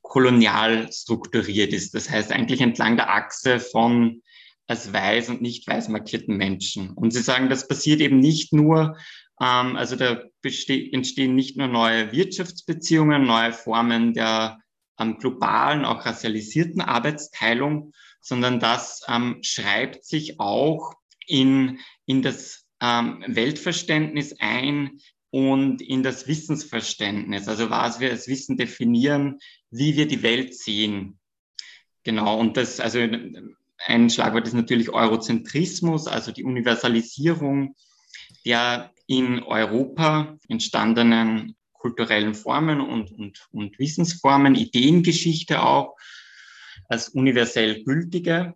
kolonial 0.02 0.92
strukturiert 0.92 1.74
ist. 1.74 1.94
Das 1.94 2.10
heißt 2.10 2.32
eigentlich 2.32 2.62
entlang 2.62 2.96
der 2.96 3.10
Achse 3.14 3.60
von 3.60 4.22
als 4.68 4.94
weiß 4.94 5.30
und 5.30 5.42
nicht 5.42 5.68
weiß 5.68 5.90
markierten 5.90 6.38
Menschen. 6.38 6.92
Und 6.92 7.12
Sie 7.12 7.22
sagen, 7.22 7.50
das 7.50 7.68
passiert 7.68 8.02
eben 8.02 8.20
nicht 8.20 8.54
nur, 8.54 8.98
ähm, 9.42 9.76
also 9.76 9.96
da 9.96 10.22
entstehen 10.44 11.36
nicht 11.36 11.58
nur 11.58 11.68
neue 11.68 12.12
Wirtschaftsbeziehungen, 12.12 13.26
neue 13.26 13.52
Formen 13.52 14.14
der 14.14 14.60
ähm, 15.00 15.18
globalen, 15.18 15.86
auch 15.86 16.06
racialisierten 16.06 16.82
Arbeitsteilung, 16.82 17.94
sondern 18.22 18.60
das 18.60 19.04
ähm, 19.08 19.40
schreibt 19.42 20.06
sich 20.06 20.40
auch 20.40 20.94
in, 21.26 21.80
in 22.06 22.22
das 22.22 22.66
ähm, 22.82 23.24
Weltverständnis 23.28 24.36
ein 24.40 25.00
und 25.32 25.82
in 25.82 26.04
das 26.04 26.28
Wissensverständnis, 26.28 27.48
also 27.48 27.70
was 27.70 28.00
wir 28.00 28.10
als 28.10 28.28
Wissen 28.28 28.58
definieren, 28.58 29.40
wie 29.70 29.96
wir 29.96 30.08
die 30.08 30.24
Welt 30.24 30.56
sehen. 30.56 31.20
Genau, 32.04 32.40
und 32.40 32.58
das, 32.58 32.80
also 32.80 33.00
ein 33.86 34.10
Schlagwort 34.10 34.48
ist 34.48 34.54
natürlich 34.54 34.90
Eurozentrismus, 34.90 36.08
also 36.08 36.32
die 36.32 36.44
Universalisierung 36.44 37.76
der 38.46 38.92
in 39.08 39.44
Europa 39.44 40.38
entstandenen 40.48 41.56
kulturellen 41.80 42.36
Formen 42.36 42.82
und, 42.82 43.12
und, 43.12 43.48
und 43.52 43.80
Wissensformen, 43.80 44.54
Ideengeschichte 44.54 45.64
auch 45.64 45.96
als 46.88 47.10
universell 47.10 47.84
gültige. 47.84 48.54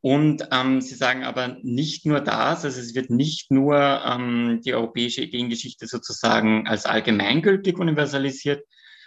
Und 0.00 0.48
ähm, 0.52 0.80
Sie 0.80 0.94
sagen 0.94 1.24
aber 1.24 1.56
nicht 1.62 2.04
nur 2.06 2.20
das, 2.20 2.64
also 2.64 2.80
es 2.80 2.94
wird 2.94 3.10
nicht 3.10 3.50
nur 3.50 3.76
ähm, 3.76 4.60
die 4.64 4.74
europäische 4.74 5.22
Ideengeschichte 5.22 5.86
sozusagen 5.86 6.66
als 6.66 6.84
allgemeingültig 6.84 7.78
universalisiert, 7.78 8.64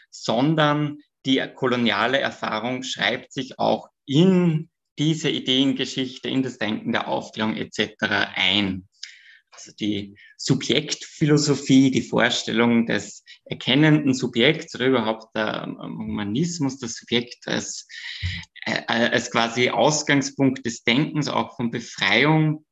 sondern 0.10 0.98
die 1.26 1.44
koloniale 1.56 2.20
Erfahrung 2.20 2.84
schreibt 2.84 3.32
sich 3.34 3.60
auch 3.60 3.90
in 4.06 4.70
diese 4.98 5.30
Ideengeschichte, 5.30 6.30
in 6.30 6.42
das 6.42 6.58
Denken 6.58 6.92
der 6.92 7.08
Aufklärung 7.08 7.56
etc. 7.56 7.94
ein. 8.36 8.88
Also 9.52 9.72
die 9.80 10.18
Subjektphilosophie, 10.38 11.92
die 11.92 12.02
Vorstellung 12.02 12.86
des 12.86 13.24
erkennenden 13.50 14.14
Subjekts 14.14 14.76
oder 14.76 14.88
überhaupt 14.88 15.36
der 15.36 15.64
ähm, 15.64 15.98
Humanismus, 15.98 16.80
das 16.80 16.96
Subjekt 16.96 17.48
als, 17.48 17.88
äh, 18.66 18.82
als 18.88 19.32
quasi 19.32 19.70
Ausgangspunkt 19.70 20.66
des 20.66 20.84
Denkens, 20.84 21.28
auch 21.28 21.56
von 21.56 21.72
Befreiung, 21.72 22.66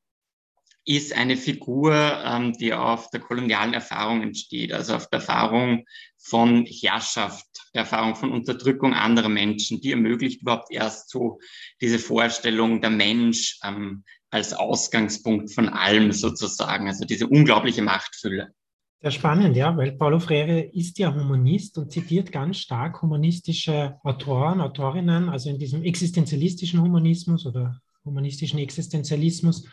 ist 0.86 1.14
eine 1.14 1.36
Figur, 1.36 1.96
ähm, 2.24 2.54
die 2.54 2.74
auf 2.74 3.10
der 3.10 3.20
kolonialen 3.20 3.74
Erfahrung 3.74 4.22
entsteht, 4.22 4.72
also 4.72 4.96
auf 4.96 5.10
der 5.10 5.20
Erfahrung 5.20 5.86
von 6.18 6.66
Herrschaft, 6.66 7.48
der 7.74 7.82
Erfahrung 7.82 8.16
von 8.16 8.32
Unterdrückung 8.32 8.94
anderer 8.94 9.30
Menschen, 9.30 9.82
die 9.82 9.92
ermöglicht 9.92 10.42
überhaupt 10.44 10.72
erst 10.72 11.10
so 11.10 11.40
diese 11.82 11.98
Vorstellung 11.98 12.82
der 12.82 12.92
Mensch 12.92 13.60
ähm, 13.64 14.04
als 14.30 14.54
Ausgangspunkt 14.54 15.54
von 15.54 15.70
allem 15.70 16.12
sozusagen, 16.12 16.88
also 16.88 17.06
diese 17.06 17.28
unglaubliche 17.28 17.82
Machtfülle. 17.82 18.54
Sehr 19.02 19.12
spannend, 19.12 19.56
ja, 19.56 19.76
weil 19.78 19.92
Paulo 19.92 20.20
Freire 20.20 20.62
ist 20.62 20.98
ja 20.98 21.14
Humanist 21.14 21.78
und 21.78 21.92
zitiert 21.92 22.32
ganz 22.32 22.58
stark 22.58 23.02
humanistische 23.02 23.98
Autoren, 24.04 24.62
Autorinnen, 24.62 25.30
also 25.30 25.50
in 25.50 25.60
diesem 25.60 25.84
existenzialistischen 25.84 26.82
Humanismus 26.82 27.46
oder 27.46 27.80
humanistischen 28.04 28.60
Existenzialismus. 28.60 29.66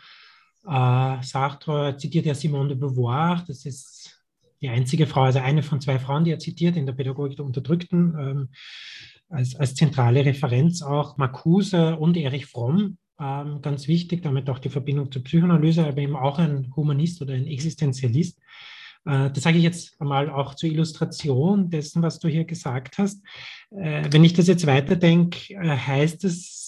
Äh, 0.65 1.21
Sartre 1.21 1.95
zitiert 1.97 2.25
ja 2.25 2.35
Simone 2.35 2.69
de 2.69 2.77
Beauvoir, 2.77 3.43
das 3.47 3.65
ist 3.65 4.23
die 4.61 4.69
einzige 4.69 5.07
Frau, 5.07 5.23
also 5.23 5.39
eine 5.39 5.61
von 5.61 5.81
zwei 5.81 5.99
Frauen, 5.99 6.23
die 6.23 6.31
er 6.31 6.39
zitiert 6.39 6.77
in 6.77 6.85
der 6.85 6.93
Pädagogik 6.93 7.35
der 7.35 7.45
Unterdrückten, 7.45 8.15
ähm, 8.17 8.49
als, 9.29 9.55
als 9.55 9.75
zentrale 9.75 10.25
Referenz 10.25 10.81
auch 10.81 11.17
Marcuse 11.17 11.97
und 11.97 12.17
Erich 12.17 12.45
Fromm, 12.45 12.97
ähm, 13.19 13.61
ganz 13.61 13.87
wichtig, 13.87 14.21
damit 14.21 14.49
auch 14.49 14.59
die 14.59 14.69
Verbindung 14.69 15.11
zur 15.11 15.23
Psychoanalyse, 15.23 15.85
aber 15.85 15.97
eben 15.97 16.15
auch 16.15 16.39
ein 16.39 16.71
Humanist 16.75 17.21
oder 17.21 17.33
ein 17.33 17.47
Existenzialist. 17.47 18.39
Äh, 19.05 19.31
das 19.31 19.43
sage 19.43 19.57
ich 19.57 19.63
jetzt 19.63 19.99
einmal 19.99 20.29
auch 20.29 20.55
zur 20.55 20.69
Illustration 20.69 21.69
dessen, 21.69 22.01
was 22.01 22.19
du 22.19 22.27
hier 22.27 22.45
gesagt 22.45 22.97
hast. 22.97 23.23
Äh, 23.71 24.05
wenn 24.11 24.23
ich 24.23 24.33
das 24.33 24.47
jetzt 24.47 24.65
weiterdenke, 24.65 25.53
äh, 25.53 25.77
heißt 25.77 26.23
es, 26.23 26.61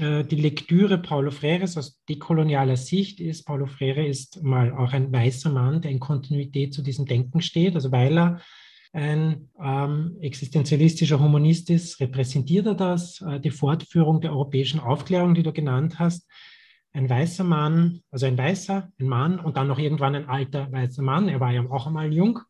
die 0.00 0.34
Lektüre 0.34 0.98
Paulo 0.98 1.30
Freires 1.30 1.76
aus 1.76 2.02
dekolonialer 2.08 2.76
Sicht 2.76 3.20
ist, 3.20 3.44
Paulo 3.44 3.66
Freire 3.66 4.04
ist 4.04 4.42
mal 4.42 4.72
auch 4.72 4.92
ein 4.92 5.12
weißer 5.12 5.48
Mann, 5.48 5.80
der 5.80 5.92
in 5.92 6.00
Kontinuität 6.00 6.74
zu 6.74 6.82
diesem 6.82 7.06
Denken 7.06 7.40
steht, 7.40 7.76
also 7.76 7.92
weil 7.92 8.18
er 8.18 8.40
ein 8.92 9.48
ähm, 9.62 10.16
existenzialistischer 10.20 11.20
Humanist 11.20 11.70
ist, 11.70 12.00
repräsentiert 12.00 12.66
er 12.66 12.74
das, 12.74 13.24
die 13.44 13.52
Fortführung 13.52 14.20
der 14.20 14.32
europäischen 14.32 14.80
Aufklärung, 14.80 15.34
die 15.34 15.44
du 15.44 15.52
genannt 15.52 16.00
hast. 16.00 16.26
Ein 16.92 17.08
weißer 17.08 17.44
Mann, 17.44 18.00
also 18.10 18.26
ein 18.26 18.38
weißer, 18.38 18.90
ein 18.98 19.06
Mann 19.06 19.38
und 19.38 19.56
dann 19.56 19.68
noch 19.68 19.78
irgendwann 19.78 20.14
ein 20.14 20.28
alter 20.28 20.70
weißer 20.72 21.02
Mann, 21.02 21.28
er 21.28 21.40
war 21.40 21.52
ja 21.52 21.62
auch 21.70 21.86
einmal 21.86 22.12
jung. 22.12 22.40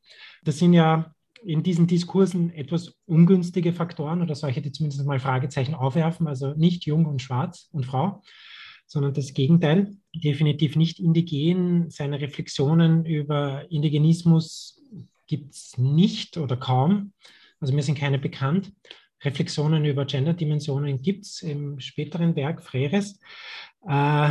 Das 0.45 0.59
sind 0.59 0.73
ja 0.73 1.13
in 1.45 1.63
diesen 1.63 1.87
Diskursen 1.87 2.51
etwas 2.51 2.95
ungünstige 3.07 3.73
Faktoren 3.73 4.23
oder 4.23 4.35
solche, 4.35 4.63
die 4.63 4.73
zumindest 4.73 5.05
mal 5.07 5.21
Fragezeichen 5.21 5.75
aufwerfen, 5.75 6.27
also 6.27 6.55
nicht 6.55 6.87
jung 6.87 7.07
und 7.07 7.23
schwarz 7.23 7.69
und 7.73 7.87
Frau, 7.87 8.23
sondern 8.87 9.13
das 9.13 9.35
Gegenteil, 9.35 9.97
definitiv 10.15 10.77
nicht 10.77 10.99
indigen. 10.99 11.91
Seine 11.91 12.21
Reflexionen 12.21 13.05
über 13.05 13.71
Indigenismus 13.71 14.83
gibt 15.27 15.55
es 15.55 15.77
nicht 15.77 16.39
oder 16.39 16.57
kaum. 16.57 17.13
Also 17.61 17.75
mir 17.75 17.83
sind 17.83 17.99
keine 17.99 18.19
bekannt. 18.19 18.73
Reflexionen 19.23 19.85
über 19.85 20.05
Gender-Dimensionen 20.05 21.03
gibt 21.03 21.27
es 21.27 21.43
im 21.43 21.81
späteren 21.81 22.37
Werk 22.37 22.63
Freres. 22.63 23.19
Äh, 23.87 24.31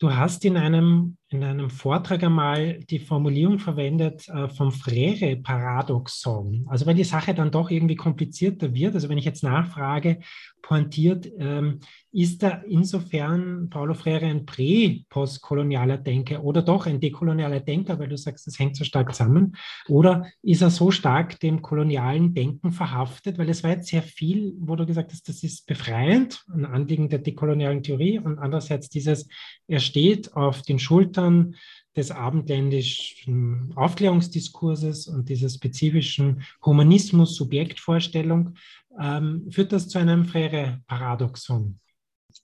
du 0.00 0.14
hast 0.14 0.44
in 0.44 0.56
einem, 0.56 1.16
in 1.28 1.42
einem 1.42 1.70
Vortrag 1.70 2.22
einmal 2.22 2.80
die 2.84 2.98
Formulierung 2.98 3.58
verwendet 3.58 4.28
äh, 4.28 4.48
vom 4.48 4.72
Frere-Paradoxon. 4.72 6.66
Also 6.68 6.86
weil 6.86 6.94
die 6.94 7.04
Sache 7.04 7.34
dann 7.34 7.50
doch 7.50 7.70
irgendwie 7.70 7.96
komplizierter 7.96 8.72
wird. 8.74 8.94
Also 8.94 9.08
wenn 9.08 9.18
ich 9.18 9.24
jetzt 9.24 9.42
nachfrage, 9.42 10.20
pointiert, 10.62 11.28
ähm, 11.38 11.80
ist 12.10 12.42
da 12.42 12.62
insofern 12.66 13.68
Paulo 13.68 13.94
Freire 13.94 14.26
ein 14.26 14.46
prä-postkolonialer 14.46 15.98
Denker 15.98 16.42
oder 16.42 16.62
doch 16.62 16.86
ein 16.86 17.00
dekolonialer 17.00 17.60
Denker, 17.60 17.98
weil 17.98 18.08
du 18.08 18.16
sagst, 18.16 18.46
das 18.46 18.58
hängt 18.58 18.76
so 18.76 18.84
stark 18.84 19.14
zusammen? 19.14 19.56
Oder 19.88 20.26
ist 20.42 20.62
er 20.62 20.70
so 20.70 20.90
stark 20.90 21.38
dem 21.40 21.60
kolonialen 21.60 22.34
Denken 22.34 22.72
verhaftet? 22.72 23.38
Weil 23.38 23.50
es 23.50 23.62
war 23.62 23.70
jetzt 23.70 23.88
sehr 23.88 24.02
viel, 24.02 24.54
wo 24.58 24.74
du 24.74 24.86
gesagt 24.86 25.12
hast, 25.12 25.28
das 25.28 25.42
ist 25.42 25.66
befreiend, 25.66 26.44
ein 26.52 26.64
Anliegen 26.64 27.08
der 27.08 27.18
dekolonialen 27.18 27.82
Theorie 27.82 28.18
und 28.18 28.38
andererseits 28.38 28.88
dieses, 28.88 29.28
er 29.66 29.80
steht 29.80 30.34
auf 30.34 30.62
den 30.62 30.78
Schultern 30.78 31.54
des 31.94 32.10
abendländischen 32.10 33.72
Aufklärungsdiskurses 33.74 35.08
und 35.08 35.28
dieser 35.28 35.48
spezifischen 35.48 36.42
Humanismus-Subjektvorstellung, 36.64 38.54
ähm, 39.00 39.46
führt 39.50 39.72
das 39.72 39.88
zu 39.88 39.98
einem 39.98 40.24
Freire-Paradoxon. 40.24 41.80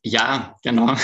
Ja, 0.02 0.56
genau. 0.62 0.96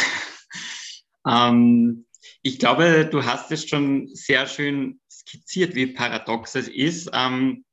ähm, 1.26 2.06
ich 2.42 2.58
glaube, 2.58 3.08
du 3.10 3.24
hast 3.24 3.50
es 3.52 3.68
schon 3.68 4.08
sehr 4.14 4.46
schön 4.46 5.00
skizziert, 5.10 5.74
wie 5.74 5.88
paradox 5.88 6.54
es 6.54 6.68
ist. 6.68 7.10
Ähm, 7.12 7.64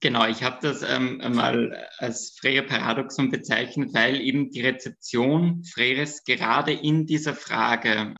genau, 0.00 0.26
ich 0.26 0.42
habe 0.42 0.58
das 0.62 0.82
ähm, 0.82 1.18
mal 1.34 1.88
als 1.98 2.36
Freire-Paradoxon 2.40 3.30
bezeichnet, 3.30 3.94
weil 3.94 4.20
eben 4.20 4.50
die 4.50 4.62
Rezeption 4.62 5.64
Freires 5.64 6.24
gerade 6.24 6.72
in 6.72 7.06
dieser 7.06 7.34
Frage 7.34 8.14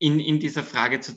in, 0.00 0.18
in 0.18 0.40
dieser 0.40 0.64
Frage 0.64 1.00
zu, 1.00 1.14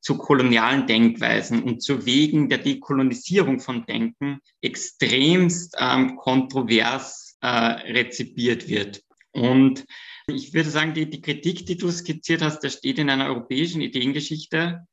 zu 0.00 0.16
kolonialen 0.16 0.86
Denkweisen 0.86 1.64
und 1.64 1.82
zu 1.82 2.06
Wegen 2.06 2.48
der 2.48 2.58
Dekolonisierung 2.58 3.58
von 3.58 3.84
Denken 3.86 4.38
extremst 4.62 5.76
ähm, 5.78 6.16
kontrovers 6.16 7.36
äh, 7.40 7.48
rezipiert 7.48 8.68
wird. 8.68 9.02
Und 9.32 9.84
ich 10.26 10.54
würde 10.54 10.70
sagen, 10.70 10.94
die, 10.94 11.08
die 11.08 11.20
Kritik, 11.20 11.66
die 11.66 11.76
du 11.76 11.90
skizziert 11.90 12.42
hast, 12.42 12.60
der 12.60 12.70
steht 12.70 12.98
in 12.98 13.10
einer 13.10 13.26
europäischen 13.26 13.80
Ideengeschichte, 13.80 14.86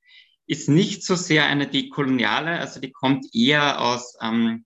ist 0.48 0.70
nicht 0.70 1.04
so 1.04 1.16
sehr 1.16 1.46
eine 1.46 1.68
dekoloniale, 1.68 2.60
also 2.60 2.80
die 2.80 2.92
kommt 2.92 3.28
eher 3.34 3.82
aus 3.82 4.16
ähm, 4.22 4.66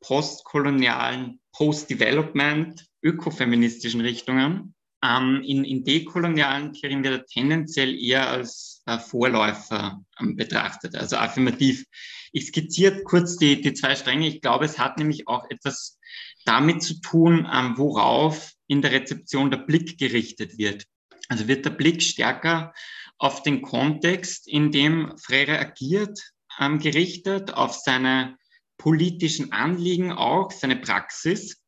postkolonialen, 0.00 1.40
post-development, 1.52 2.84
ökofeministischen 3.02 4.02
Richtungen. 4.02 4.74
Ähm, 5.02 5.42
in, 5.44 5.64
in 5.64 5.84
dekolonialen 5.84 6.74
Theorien 6.74 7.02
wird 7.04 7.20
er 7.20 7.26
tendenziell 7.26 7.94
eher 7.94 8.28
als 8.28 8.82
äh, 8.86 8.98
Vorläufer 8.98 10.02
ähm, 10.20 10.36
betrachtet, 10.36 10.94
also 10.94 11.16
affirmativ. 11.16 11.84
Ich 12.32 12.46
skizziere 12.46 13.02
kurz 13.04 13.36
die, 13.36 13.60
die 13.60 13.74
zwei 13.74 13.94
Stränge. 13.94 14.26
Ich 14.26 14.40
glaube, 14.42 14.64
es 14.64 14.78
hat 14.78 14.98
nämlich 14.98 15.26
auch 15.28 15.48
etwas 15.48 15.98
damit 16.44 16.82
zu 16.82 17.00
tun, 17.00 17.48
ähm, 17.50 17.78
worauf 17.78 18.53
in 18.66 18.82
der 18.82 18.92
Rezeption 18.92 19.50
der 19.50 19.58
Blick 19.58 19.98
gerichtet 19.98 20.58
wird. 20.58 20.84
Also 21.28 21.48
wird 21.48 21.64
der 21.64 21.70
Blick 21.70 22.02
stärker 22.02 22.72
auf 23.18 23.42
den 23.42 23.62
Kontext, 23.62 24.48
in 24.48 24.70
dem 24.70 25.16
Freire 25.18 25.58
agiert, 25.58 26.18
ähm, 26.58 26.78
gerichtet, 26.78 27.54
auf 27.54 27.74
seine 27.74 28.36
politischen 28.76 29.52
Anliegen 29.52 30.12
auch, 30.12 30.50
seine 30.50 30.76
Praxis, 30.76 31.62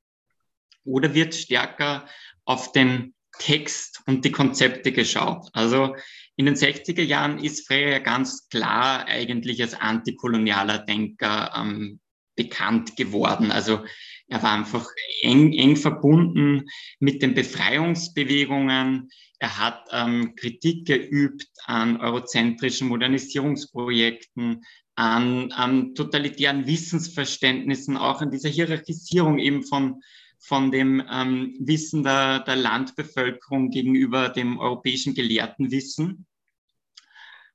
oder 0.84 1.14
wird 1.14 1.34
stärker 1.34 2.06
auf 2.44 2.72
den 2.72 3.14
Text 3.38 4.02
und 4.06 4.24
die 4.24 4.32
Konzepte 4.32 4.92
geschaut. 4.92 5.48
Also 5.52 5.96
in 6.36 6.46
den 6.46 6.54
60er 6.54 7.02
Jahren 7.02 7.38
ist 7.42 7.66
Freire 7.66 7.92
ja 7.92 7.98
ganz 7.98 8.48
klar 8.48 9.06
eigentlich 9.06 9.60
als 9.62 9.74
antikolonialer 9.74 10.78
Denker 10.78 11.52
ähm, 11.56 12.00
bekannt 12.36 12.96
geworden. 12.96 13.50
Also 13.50 13.84
er 14.28 14.42
war 14.42 14.52
einfach 14.52 14.86
eng, 15.22 15.52
eng 15.52 15.76
verbunden 15.76 16.64
mit 16.98 17.22
den 17.22 17.34
Befreiungsbewegungen. 17.34 19.08
Er 19.38 19.58
hat 19.58 19.86
ähm, 19.92 20.34
Kritik 20.34 20.86
geübt 20.86 21.46
an 21.64 22.00
eurozentrischen 22.00 22.88
Modernisierungsprojekten, 22.88 24.64
an, 24.96 25.52
an 25.52 25.94
totalitären 25.94 26.66
Wissensverständnissen, 26.66 27.96
auch 27.96 28.20
an 28.20 28.30
dieser 28.30 28.48
Hierarchisierung 28.48 29.38
eben 29.38 29.62
von 29.62 30.02
von 30.38 30.70
dem 30.70 31.02
ähm, 31.10 31.56
Wissen 31.58 32.04
der, 32.04 32.40
der 32.40 32.56
Landbevölkerung 32.56 33.70
gegenüber 33.70 34.28
dem 34.28 34.58
europäischen 34.58 35.14
Gelehrtenwissen 35.14 36.26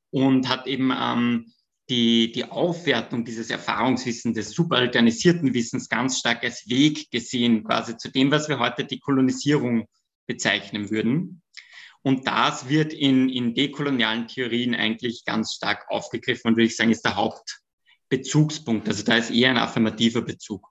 und 0.09 0.49
hat 0.49 0.67
eben 0.67 0.91
ähm, 0.93 1.53
die, 1.89 2.31
die 2.31 2.45
Aufwertung 2.45 3.25
dieses 3.25 3.49
Erfahrungswissens, 3.49 4.35
des 4.35 4.51
subalternisierten 4.51 5.53
Wissens 5.53 5.89
ganz 5.89 6.19
stark 6.19 6.43
als 6.43 6.69
Weg 6.69 7.11
gesehen, 7.11 7.63
quasi 7.63 7.97
zu 7.97 8.09
dem, 8.09 8.31
was 8.31 8.47
wir 8.47 8.59
heute 8.59 8.85
die 8.85 8.99
Kolonisierung 8.99 9.87
bezeichnen 10.25 10.89
würden. 10.89 11.41
Und 12.03 12.27
das 12.27 12.67
wird 12.67 12.93
in, 12.93 13.29
in 13.29 13.53
dekolonialen 13.53 14.27
Theorien 14.27 14.73
eigentlich 14.73 15.23
ganz 15.25 15.53
stark 15.53 15.85
aufgegriffen 15.89 16.49
und 16.49 16.55
würde 16.55 16.67
ich 16.67 16.75
sagen, 16.75 16.91
ist 16.91 17.05
der 17.05 17.15
Hauptbezugspunkt. 17.15 18.87
Also 18.87 19.03
da 19.03 19.17
ist 19.17 19.29
eher 19.29 19.51
ein 19.51 19.57
affirmativer 19.57 20.21
Bezug. 20.21 20.67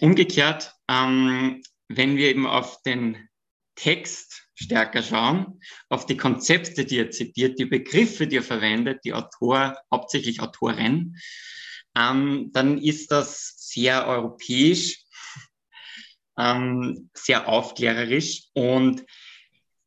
Umgekehrt, 0.00 0.74
ähm, 0.88 1.62
wenn 1.88 2.16
wir 2.16 2.28
eben 2.28 2.46
auf 2.46 2.82
den 2.82 3.28
Text 3.74 4.49
stärker 4.60 5.02
schauen, 5.02 5.60
auf 5.88 6.06
die 6.06 6.16
Konzepte, 6.16 6.84
die 6.84 6.98
er 6.98 7.10
zitiert, 7.10 7.58
die 7.58 7.64
Begriffe, 7.64 8.26
die 8.26 8.36
er 8.36 8.42
verwendet, 8.42 9.00
die 9.04 9.14
Autor, 9.14 9.76
hauptsächlich 9.90 10.40
Autorin, 10.40 11.16
ähm, 11.96 12.50
dann 12.52 12.78
ist 12.78 13.10
das 13.10 13.54
sehr 13.56 14.06
europäisch, 14.06 15.04
ähm, 16.38 17.10
sehr 17.14 17.48
aufklärerisch 17.48 18.44
und 18.54 19.04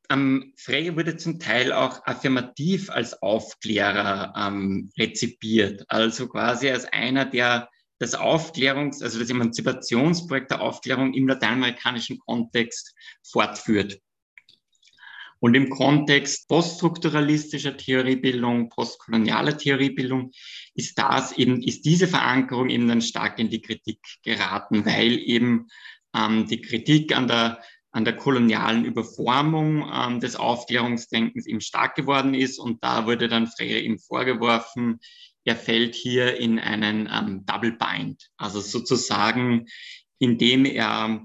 ähm, 0.10 0.54
Frege 0.58 0.96
wurde 0.96 1.18
zum 1.18 1.40
Teil 1.40 1.72
auch 1.72 2.06
affirmativ 2.06 2.90
als 2.90 3.22
Aufklärer 3.22 4.34
ähm, 4.36 4.92
rezipiert, 4.98 5.86
also 5.88 6.28
quasi 6.28 6.70
als 6.70 6.86
einer, 6.86 7.26
der 7.26 7.70
das 8.00 8.16
Aufklärungs-, 8.16 9.02
also 9.02 9.18
das 9.20 9.30
Emanzipationsprojekt 9.30 10.52
der 10.52 10.62
Aufklärung 10.62 11.14
im 11.14 11.28
lateinamerikanischen 11.28 12.20
Kontext 12.20 12.94
fortführt. 13.24 14.00
Und 15.44 15.56
im 15.56 15.70
Kontext 15.70 16.48
poststrukturalistischer 16.48 17.76
Theoriebildung, 17.76 18.70
postkolonialer 18.70 19.58
Theoriebildung 19.58 20.32
ist 20.74 20.98
das 20.98 21.34
eben, 21.34 21.62
ist 21.62 21.84
diese 21.84 22.08
Verankerung 22.08 22.70
eben 22.70 22.88
dann 22.88 23.02
stark 23.02 23.40
in 23.40 23.50
die 23.50 23.62
Kritik 23.62 24.00
geraten, 24.24 24.86
weil 24.86 25.20
eben 25.20 25.68
ähm, 26.16 26.48
die 26.48 26.62
Kritik 26.62 27.14
an 27.14 27.28
der, 27.28 27.62
an 27.92 28.06
der 28.06 28.16
kolonialen 28.16 28.86
Überformung 28.86 29.86
ähm, 29.94 30.22
des 30.22 30.38
Aufklärungsdenkens 30.38 31.46
eben 31.46 31.60
stark 31.60 31.96
geworden 31.96 32.36
ist. 32.36 32.58
Und 32.58 32.82
da 32.82 33.06
wurde 33.06 33.28
dann 33.28 33.48
Freire 33.48 33.80
ihm 33.80 34.00
vorgeworfen, 34.00 35.02
er 35.44 35.58
fällt 35.58 35.94
hier 35.94 36.38
in 36.38 36.58
einen 36.58 37.10
ähm, 37.14 37.46
Double 37.46 37.74
Bind, 37.74 38.30
also 38.38 38.62
sozusagen, 38.62 39.66
indem 40.20 40.64
er 40.64 41.22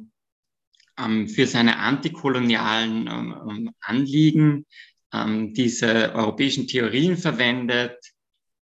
für 1.28 1.46
seine 1.46 1.78
antikolonialen 1.78 3.06
ähm, 3.06 3.34
ähm 3.48 3.70
Anliegen 3.80 4.66
ähm, 5.12 5.54
diese 5.54 6.14
europäischen 6.14 6.66
Theorien 6.66 7.16
verwendet, 7.16 7.96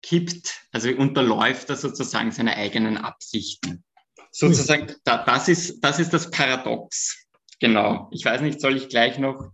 kippt, 0.03 0.61
also 0.73 0.91
unterläuft 0.91 1.71
er 1.71 1.77
sozusagen 1.77 2.31
seine 2.33 2.57
eigenen 2.57 2.99
Absichten. 2.99 3.85
Sozusagen, 4.31 4.93
da, 5.05 5.25
das, 5.25 5.49
ist, 5.49 5.81
das 5.81 5.99
ist 5.99 6.13
das 6.13 6.31
Paradox. 6.31 7.27
Genau. 7.61 8.11
Ich 8.13 8.25
weiß 8.25 8.41
nicht, 8.43 8.61
soll 8.61 8.77
ich 8.77 8.89
gleich 8.89 9.19
noch 9.19 9.53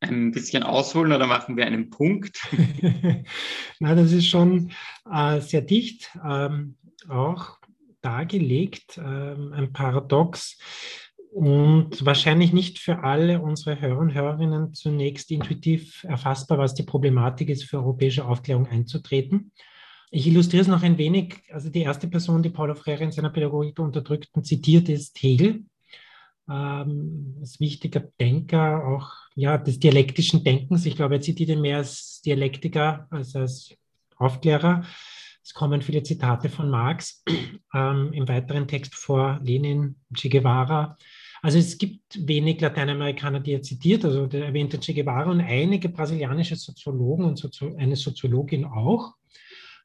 ein 0.00 0.32
bisschen 0.32 0.62
ausholen 0.62 1.12
oder 1.12 1.26
machen 1.26 1.56
wir 1.56 1.66
einen 1.66 1.90
Punkt? 1.90 2.40
Na, 3.78 3.94
das 3.94 4.10
ist 4.10 4.26
schon 4.26 4.72
äh, 5.10 5.40
sehr 5.40 5.60
dicht 5.60 6.10
ähm, 6.24 6.76
auch 7.08 7.58
dargelegt, 8.00 8.98
ähm, 8.98 9.52
ein 9.54 9.72
Paradox 9.72 10.58
und 11.32 12.04
wahrscheinlich 12.04 12.52
nicht 12.52 12.78
für 12.78 13.02
alle 13.04 13.40
unsere 13.40 13.80
Hörer 13.80 13.98
und 13.98 14.12
Hörerinnen 14.12 14.74
zunächst 14.74 15.30
intuitiv 15.30 16.04
erfassbar, 16.04 16.58
was 16.58 16.74
die 16.74 16.82
Problematik 16.82 17.48
ist, 17.48 17.64
für 17.64 17.78
europäische 17.78 18.26
Aufklärung 18.26 18.66
einzutreten. 18.66 19.50
Ich 20.10 20.26
illustriere 20.26 20.60
es 20.60 20.68
noch 20.68 20.82
ein 20.82 20.98
wenig. 20.98 21.42
Also 21.50 21.70
die 21.70 21.80
erste 21.80 22.06
Person, 22.06 22.42
die 22.42 22.50
Paulo 22.50 22.74
Freire 22.74 23.04
in 23.04 23.12
seiner 23.12 23.30
Pädagogik 23.30 23.74
der 23.76 23.86
Unterdrückten 23.86 24.44
zitiert, 24.44 24.90
ist 24.90 25.22
Hegel, 25.22 25.64
ähm, 26.50 27.36
als 27.40 27.58
wichtiger 27.60 28.04
Denker 28.20 28.86
auch 28.86 29.10
ja, 29.34 29.56
des 29.56 29.78
dialektischen 29.78 30.44
Denkens. 30.44 30.84
Ich 30.84 30.96
glaube, 30.96 31.14
er 31.14 31.22
zitiert 31.22 31.48
ihn 31.48 31.62
mehr 31.62 31.78
als 31.78 32.20
Dialektiker 32.20 33.06
als 33.08 33.34
als 33.34 33.74
Aufklärer. 34.16 34.84
Es 35.42 35.54
kommen 35.54 35.80
viele 35.80 36.02
Zitate 36.02 36.50
von 36.50 36.68
Marx, 36.68 37.24
ähm, 37.74 38.12
im 38.12 38.28
weiteren 38.28 38.68
Text 38.68 38.94
vor 38.94 39.40
Lenin, 39.42 39.96
Che 40.14 40.28
Guevara. 40.28 40.96
Also 41.44 41.58
es 41.58 41.76
gibt 41.76 42.00
wenig 42.28 42.60
Lateinamerikaner, 42.60 43.40
die 43.40 43.52
er 43.52 43.62
zitiert, 43.62 44.04
also 44.04 44.26
der 44.26 44.46
erwähnte 44.46 44.78
Che 44.78 44.94
Guevara 44.94 45.28
und 45.28 45.40
einige 45.40 45.88
brasilianische 45.88 46.54
Soziologen 46.54 47.24
und 47.24 47.36
Sozio 47.36 47.74
eine 47.76 47.96
Soziologin 47.96 48.64
auch. 48.64 49.14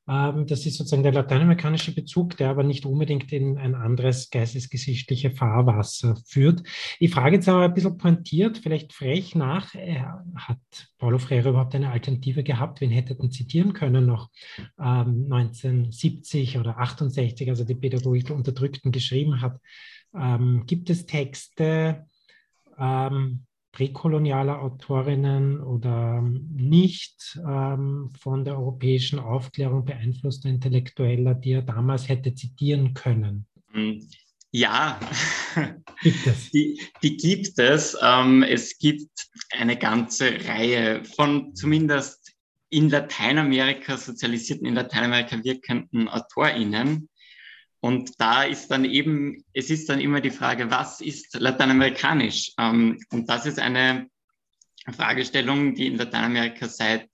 Ähm, 0.08 0.46
das 0.48 0.66
ist 0.66 0.78
sozusagen 0.78 1.04
der 1.04 1.12
lateinamerikanische 1.12 1.94
Bezug, 1.94 2.38
der 2.38 2.50
aber 2.50 2.64
nicht 2.64 2.86
unbedingt 2.86 3.32
in 3.32 3.58
ein 3.58 3.76
anderes 3.76 4.30
geistesgeschichtliche 4.30 5.32
Fahrwasser 5.32 6.16
führt. 6.26 6.64
Ich 7.00 7.12
frage 7.12 7.36
jetzt 7.36 7.50
aber 7.50 7.64
ein 7.64 7.74
bisschen 7.74 7.98
pointiert, 7.98 8.58
vielleicht 8.58 8.94
frech 8.94 9.36
nach, 9.36 9.74
hat 9.74 10.60
Paulo 10.98 11.20
Freire 11.20 11.50
überhaupt 11.50 11.76
eine 11.76 11.92
Alternative 11.92 12.44
gehabt? 12.44 12.82
Wen 12.82 12.90
hätte 12.90 13.18
er 13.20 13.30
zitieren 13.30 13.74
können 13.74 14.06
noch 14.06 14.30
1970 14.78 16.56
ähm, 16.56 16.62
oder 16.62 16.80
68, 16.80 17.50
also 17.50 17.64
die 17.64 17.76
Pädagogik 17.76 18.28
der 18.28 18.36
Unterdrückten 18.36 18.92
geschrieben 18.92 19.42
hat? 19.42 19.60
Ähm, 20.16 20.64
gibt 20.66 20.90
es 20.90 21.06
Texte, 21.06 22.06
präkolonialer 23.78 24.60
Autorinnen 24.60 25.62
oder 25.62 26.24
nicht 26.24 27.40
ähm, 27.48 28.12
von 28.20 28.44
der 28.44 28.58
europäischen 28.58 29.20
Aufklärung 29.20 29.86
beeinflusster 29.86 30.50
Intellektueller, 30.50 31.36
die 31.36 31.52
er 31.52 31.62
damals 31.62 32.10
hätte 32.10 32.34
zitieren 32.34 32.96
können? 32.96 33.46
Hm, 33.72 34.10
ja, 34.50 35.00
gibt 36.02 36.26
es. 36.26 36.50
Die, 36.50 36.82
die 37.04 37.18
gibt 37.18 37.60
es. 37.60 37.96
Ähm, 38.02 38.42
es 38.42 38.80
gibt 38.80 39.12
eine 39.52 39.78
ganze 39.78 40.44
Reihe 40.48 41.04
von 41.06 41.54
zumindest 41.54 42.34
in 42.70 42.90
Lateinamerika 42.90 43.96
sozialisierten, 43.96 44.66
in 44.66 44.74
Lateinamerika 44.74 45.44
wirkenden 45.44 46.10
AutorInnen, 46.10 47.10
und 47.80 48.20
da 48.20 48.44
ist 48.44 48.70
dann 48.70 48.86
eben, 48.86 49.44
es 49.54 49.70
ist 49.70 49.90
dann 49.90 50.00
immer 50.00 50.22
die 50.22 50.32
Frage, 50.32 50.70
was 50.72 51.02
ist 51.02 51.40
lateinamerikanisch? 51.40 52.54
Ähm, 52.58 53.00
und 53.12 53.30
das 53.30 53.46
ist 53.46 53.60
eine 53.60 54.08
Fragestellung, 54.92 55.76
die 55.76 55.88
in 55.88 55.98
Lateinamerika 55.98 56.68
seit 56.68 57.08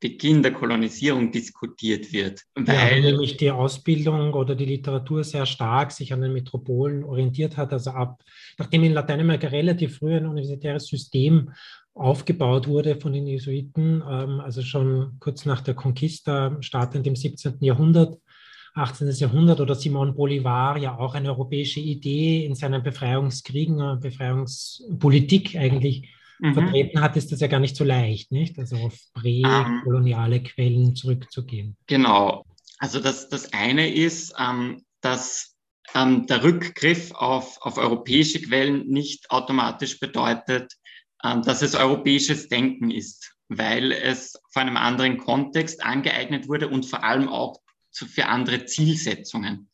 Beginn 0.00 0.42
der 0.42 0.52
Kolonisierung 0.52 1.30
diskutiert 1.32 2.12
wird. 2.12 2.42
Weil 2.54 3.02
ja, 3.02 3.10
nämlich 3.10 3.36
die 3.36 3.50
Ausbildung 3.50 4.32
oder 4.34 4.54
die 4.54 4.64
Literatur 4.64 5.24
sehr 5.24 5.46
stark 5.46 5.92
sich 5.92 6.12
an 6.12 6.20
den 6.20 6.32
Metropolen 6.32 7.04
orientiert 7.04 7.56
hat. 7.56 7.72
Also 7.72 7.90
ab, 7.90 8.22
nachdem 8.58 8.84
in 8.84 8.92
Lateinamerika 8.92 9.48
relativ 9.48 9.98
früh 9.98 10.14
ein 10.14 10.26
universitäres 10.26 10.86
System 10.86 11.52
aufgebaut 11.94 12.68
wurde 12.68 12.96
von 12.96 13.12
den 13.12 13.26
Jesuiten, 13.26 14.02
ähm, 14.08 14.40
also 14.40 14.62
schon 14.62 15.16
kurz 15.20 15.44
nach 15.44 15.60
der 15.60 15.74
Conquista, 15.74 16.56
startend 16.60 17.06
im 17.06 17.16
17. 17.16 17.58
Jahrhundert, 17.60 18.18
18. 18.74 19.10
Jahrhundert 19.10 19.60
oder 19.60 19.74
Simon 19.74 20.14
Bolivar 20.14 20.78
ja 20.78 20.96
auch 20.96 21.14
eine 21.14 21.28
europäische 21.28 21.80
Idee 21.80 22.46
in 22.46 22.54
seinen 22.54 22.82
Befreiungskriegen, 22.82 24.00
Befreiungspolitik 24.00 25.56
eigentlich 25.56 26.08
mhm. 26.38 26.54
vertreten 26.54 27.00
hat, 27.00 27.16
ist 27.16 27.32
das 27.32 27.40
ja 27.40 27.48
gar 27.48 27.60
nicht 27.60 27.76
so 27.76 27.84
leicht, 27.84 28.32
nicht? 28.32 28.58
Also 28.58 28.76
auf 28.76 28.98
präkoloniale 29.14 30.36
ähm, 30.36 30.44
Quellen 30.44 30.96
zurückzugehen. 30.96 31.76
Genau. 31.86 32.44
Also 32.78 32.98
das, 32.98 33.28
das 33.28 33.52
eine 33.52 33.92
ist, 33.92 34.34
ähm, 34.38 34.82
dass 35.02 35.54
ähm, 35.94 36.26
der 36.26 36.42
Rückgriff 36.42 37.12
auf, 37.12 37.58
auf 37.60 37.76
europäische 37.76 38.40
Quellen 38.40 38.88
nicht 38.88 39.30
automatisch 39.30 40.00
bedeutet, 40.00 40.72
ähm, 41.22 41.42
dass 41.42 41.62
es 41.62 41.74
europäisches 41.74 42.48
Denken 42.48 42.90
ist, 42.90 43.34
weil 43.48 43.92
es 43.92 44.40
vor 44.50 44.62
einem 44.62 44.76
anderen 44.76 45.18
Kontext 45.18 45.84
angeeignet 45.84 46.48
wurde 46.48 46.68
und 46.68 46.86
vor 46.86 47.04
allem 47.04 47.28
auch 47.28 47.60
für 47.92 48.26
andere 48.26 48.64
Zielsetzungen. 48.66 49.70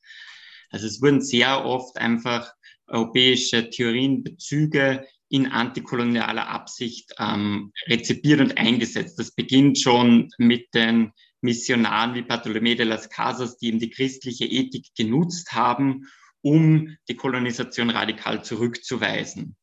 Also 0.71 0.87
es 0.87 1.01
wurden 1.01 1.23
sehr 1.23 1.65
oft 1.65 1.97
einfach 1.97 2.53
europäische 2.87 3.71
Theorien, 3.71 4.23
Bezüge 4.23 5.07
in 5.31 5.47
antikolonialer 5.47 6.49
Absicht 6.49 7.13
ähm, 7.19 7.73
rezipiert 7.87 8.41
und 8.41 8.57
eingesetzt. 8.57 9.19
Das 9.19 9.33
beginnt 9.33 9.79
schon 9.79 10.31
mit 10.39 10.75
den 10.75 11.13
Missionaren 11.41 12.15
wie 12.15 12.23
Bartolomé 12.23 12.75
de 12.75 12.87
las 12.87 13.09
Casas, 13.11 13.59
die 13.59 13.69
eben 13.69 13.79
die 13.79 13.91
christliche 13.91 14.47
Ethik 14.47 14.89
genutzt 14.97 15.53
haben, 15.53 16.07
um 16.41 16.97
die 17.09 17.17
Kolonisation 17.17 17.91
radikal 17.91 18.43
zurückzuweisen. 18.43 19.57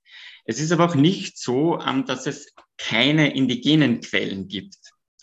Es 0.45 0.59
ist 0.59 0.71
aber 0.71 0.85
auch 0.85 0.95
nicht 0.95 1.39
so, 1.39 1.79
ähm, 1.79 2.05
dass 2.05 2.27
es 2.27 2.53
keine 2.77 3.35
indigenen 3.35 4.01
Quellen 4.01 4.47
gibt. 4.47 4.77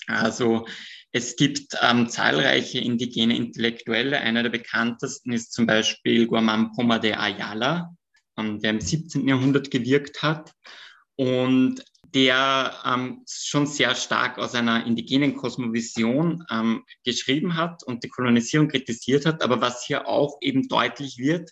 Also 0.06 0.66
es 1.12 1.36
gibt 1.36 1.76
ähm, 1.82 2.08
zahlreiche 2.08 2.78
indigene 2.78 3.36
Intellektuelle. 3.36 4.18
Einer 4.20 4.42
der 4.42 4.50
bekanntesten 4.50 5.32
ist 5.32 5.52
zum 5.52 5.66
Beispiel 5.66 6.26
Guamán 6.26 6.74
Poma 6.74 6.98
de 6.98 7.12
Ayala, 7.12 7.94
ähm, 8.38 8.60
der 8.60 8.70
im 8.70 8.80
17. 8.80 9.28
Jahrhundert 9.28 9.70
gewirkt 9.70 10.22
hat 10.22 10.52
und 11.16 11.84
der 12.14 12.74
ähm, 12.84 13.24
schon 13.28 13.66
sehr 13.66 13.94
stark 13.94 14.38
aus 14.38 14.54
einer 14.54 14.86
indigenen 14.86 15.36
Kosmovision 15.36 16.44
ähm, 16.50 16.84
geschrieben 17.04 17.56
hat 17.56 17.82
und 17.82 18.04
die 18.04 18.08
Kolonisierung 18.08 18.68
kritisiert 18.68 19.26
hat. 19.26 19.42
Aber 19.42 19.60
was 19.60 19.84
hier 19.84 20.08
auch 20.08 20.38
eben 20.40 20.68
deutlich 20.68 21.18
wird, 21.18 21.50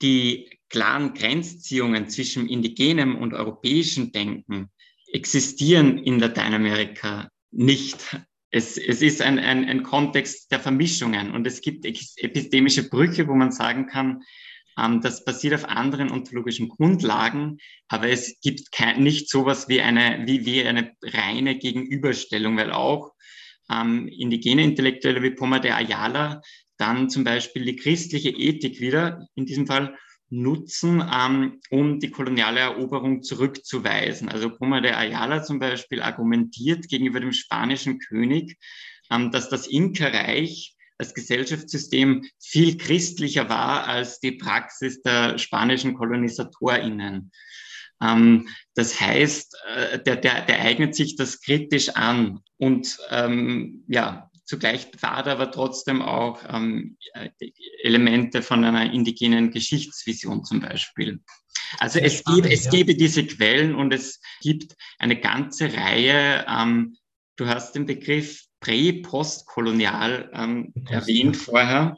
die 0.00 0.58
klaren 0.68 1.14
Grenzziehungen 1.14 2.08
zwischen 2.08 2.48
indigenem 2.48 3.16
und 3.16 3.32
europäischem 3.32 4.12
Denken 4.12 4.70
existieren 5.12 5.98
in 5.98 6.18
Lateinamerika 6.18 7.28
nicht. 7.50 8.16
Es, 8.56 8.78
es 8.78 9.02
ist 9.02 9.20
ein, 9.20 9.40
ein, 9.40 9.64
ein 9.64 9.82
Kontext 9.82 10.52
der 10.52 10.60
Vermischungen 10.60 11.32
und 11.32 11.44
es 11.44 11.60
gibt 11.60 11.84
epistemische 11.84 12.88
Brüche, 12.88 13.26
wo 13.26 13.34
man 13.34 13.50
sagen 13.50 13.86
kann, 13.88 14.22
ähm, 14.78 15.00
das 15.00 15.24
basiert 15.24 15.54
auf 15.54 15.68
anderen 15.68 16.12
ontologischen 16.12 16.68
Grundlagen, 16.68 17.58
aber 17.88 18.10
es 18.10 18.38
gibt 18.40 18.70
kein, 18.70 19.02
nicht 19.02 19.28
sowas 19.28 19.68
wie 19.68 19.80
eine, 19.80 20.22
wie, 20.28 20.46
wie 20.46 20.62
eine 20.62 20.92
reine 21.02 21.58
Gegenüberstellung, 21.58 22.56
weil 22.56 22.70
auch 22.70 23.14
ähm, 23.68 24.06
indigene 24.06 24.62
Intellektuelle 24.62 25.20
wie 25.24 25.30
Poma 25.30 25.58
de 25.58 25.72
Ayala 25.72 26.40
dann 26.76 27.10
zum 27.10 27.24
Beispiel 27.24 27.64
die 27.64 27.74
christliche 27.74 28.30
Ethik 28.30 28.78
wieder, 28.78 29.26
in 29.34 29.46
diesem 29.46 29.66
Fall, 29.66 29.96
nutzen, 30.30 31.02
ähm, 31.12 31.60
um 31.70 32.00
die 32.00 32.10
koloniale 32.10 32.60
Eroberung 32.60 33.22
zurückzuweisen. 33.22 34.28
Also 34.28 34.50
Poma 34.50 34.80
de 34.80 34.92
Ayala 34.92 35.42
zum 35.42 35.58
Beispiel 35.58 36.02
argumentiert 36.02 36.88
gegenüber 36.88 37.20
dem 37.20 37.32
spanischen 37.32 37.98
König, 37.98 38.58
ähm, 39.10 39.30
dass 39.30 39.48
das 39.48 39.66
Inka-Reich 39.66 40.74
das 40.98 41.14
Gesellschaftssystem 41.14 42.24
viel 42.40 42.76
christlicher 42.78 43.48
war 43.48 43.86
als 43.86 44.20
die 44.20 44.32
Praxis 44.32 45.02
der 45.02 45.38
spanischen 45.38 45.94
KolonisatorInnen. 45.94 47.30
Ähm, 48.02 48.48
das 48.74 49.00
heißt, 49.00 49.56
äh, 49.74 49.98
der, 50.02 50.16
der, 50.16 50.42
der 50.42 50.60
eignet 50.60 50.94
sich 50.94 51.16
das 51.16 51.40
kritisch 51.40 51.90
an 51.90 52.40
und 52.58 52.98
ähm, 53.10 53.84
ja, 53.88 54.30
zugleich 54.44 54.90
bewahrt 54.90 55.28
aber 55.28 55.50
trotzdem 55.50 56.02
auch 56.02 56.40
ähm, 56.48 56.96
Elemente 57.82 58.42
von 58.42 58.64
einer 58.64 58.92
indigenen 58.92 59.50
Geschichtsvision 59.50 60.44
zum 60.44 60.60
Beispiel. 60.60 61.20
Also 61.78 61.98
es, 61.98 62.18
spannend, 62.18 62.44
gibt, 62.44 62.54
es 62.54 62.64
ja. 62.64 62.70
gäbe 62.70 62.94
diese 62.94 63.26
Quellen 63.26 63.74
und 63.74 63.92
es 63.92 64.20
gibt 64.42 64.76
eine 64.98 65.18
ganze 65.18 65.72
Reihe, 65.72 66.44
ähm, 66.48 66.96
du 67.36 67.46
hast 67.46 67.74
den 67.74 67.86
Begriff 67.86 68.44
prä-postkolonial 68.60 70.30
ähm, 70.32 70.72
erwähnt 70.88 71.36
vorher. 71.36 71.96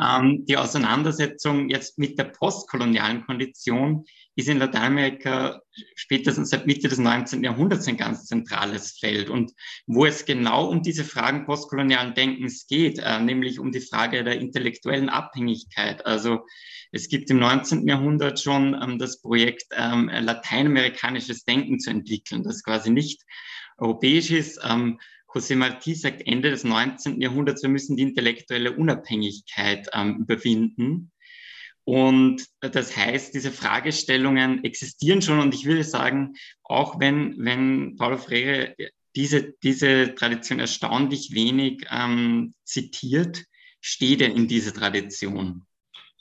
Ähm, 0.00 0.44
die 0.46 0.56
Auseinandersetzung 0.56 1.70
jetzt 1.70 1.98
mit 1.98 2.18
der 2.18 2.24
postkolonialen 2.24 3.24
Kondition 3.24 4.04
ist 4.36 4.48
in 4.48 4.58
Lateinamerika 4.58 5.62
spätestens 5.94 6.50
seit 6.50 6.66
Mitte 6.66 6.88
des 6.88 6.98
19. 6.98 7.42
Jahrhunderts 7.42 7.88
ein 7.88 7.96
ganz 7.96 8.26
zentrales 8.26 8.98
Feld. 8.98 9.30
Und 9.30 9.52
wo 9.86 10.04
es 10.04 10.26
genau 10.26 10.68
um 10.68 10.82
diese 10.82 11.04
Fragen 11.04 11.46
postkolonialen 11.46 12.14
Denkens 12.14 12.66
geht, 12.66 12.98
äh, 12.98 13.18
nämlich 13.18 13.58
um 13.58 13.72
die 13.72 13.80
Frage 13.80 14.22
der 14.22 14.38
intellektuellen 14.38 15.08
Abhängigkeit. 15.08 16.04
Also 16.04 16.44
es 16.92 17.08
gibt 17.08 17.30
im 17.30 17.38
19. 17.38 17.88
Jahrhundert 17.88 18.38
schon 18.38 18.78
ähm, 18.80 18.98
das 18.98 19.22
Projekt, 19.22 19.64
ähm, 19.72 20.08
lateinamerikanisches 20.08 21.44
Denken 21.44 21.80
zu 21.80 21.90
entwickeln, 21.90 22.42
das 22.42 22.62
quasi 22.62 22.90
nicht 22.90 23.22
europäisch 23.78 24.30
ist, 24.30 24.60
ähm, 24.62 24.98
José 25.36 25.54
Martí 25.54 25.94
sagt 25.94 26.26
Ende 26.26 26.50
des 26.50 26.64
19. 26.64 27.20
Jahrhunderts, 27.20 27.62
wir 27.62 27.68
müssen 27.68 27.96
die 27.96 28.04
intellektuelle 28.04 28.72
Unabhängigkeit 28.74 29.86
ähm, 29.92 30.20
überwinden. 30.20 31.12
Und 31.86 32.44
das 32.60 32.96
heißt, 32.96 33.32
diese 33.32 33.52
Fragestellungen 33.52 34.64
existieren 34.64 35.22
schon 35.22 35.38
und 35.38 35.54
ich 35.54 35.66
würde 35.66 35.84
sagen, 35.84 36.34
auch 36.64 36.98
wenn, 36.98 37.36
wenn 37.38 37.94
Paulo 37.96 38.16
Freire 38.16 38.74
diese, 39.14 39.54
diese 39.62 40.16
Tradition 40.16 40.58
erstaunlich 40.58 41.32
wenig 41.32 41.86
ähm, 41.88 42.54
zitiert, 42.64 43.44
steht 43.80 44.20
er 44.20 44.34
in 44.34 44.48
dieser 44.48 44.74
Tradition. 44.74 45.64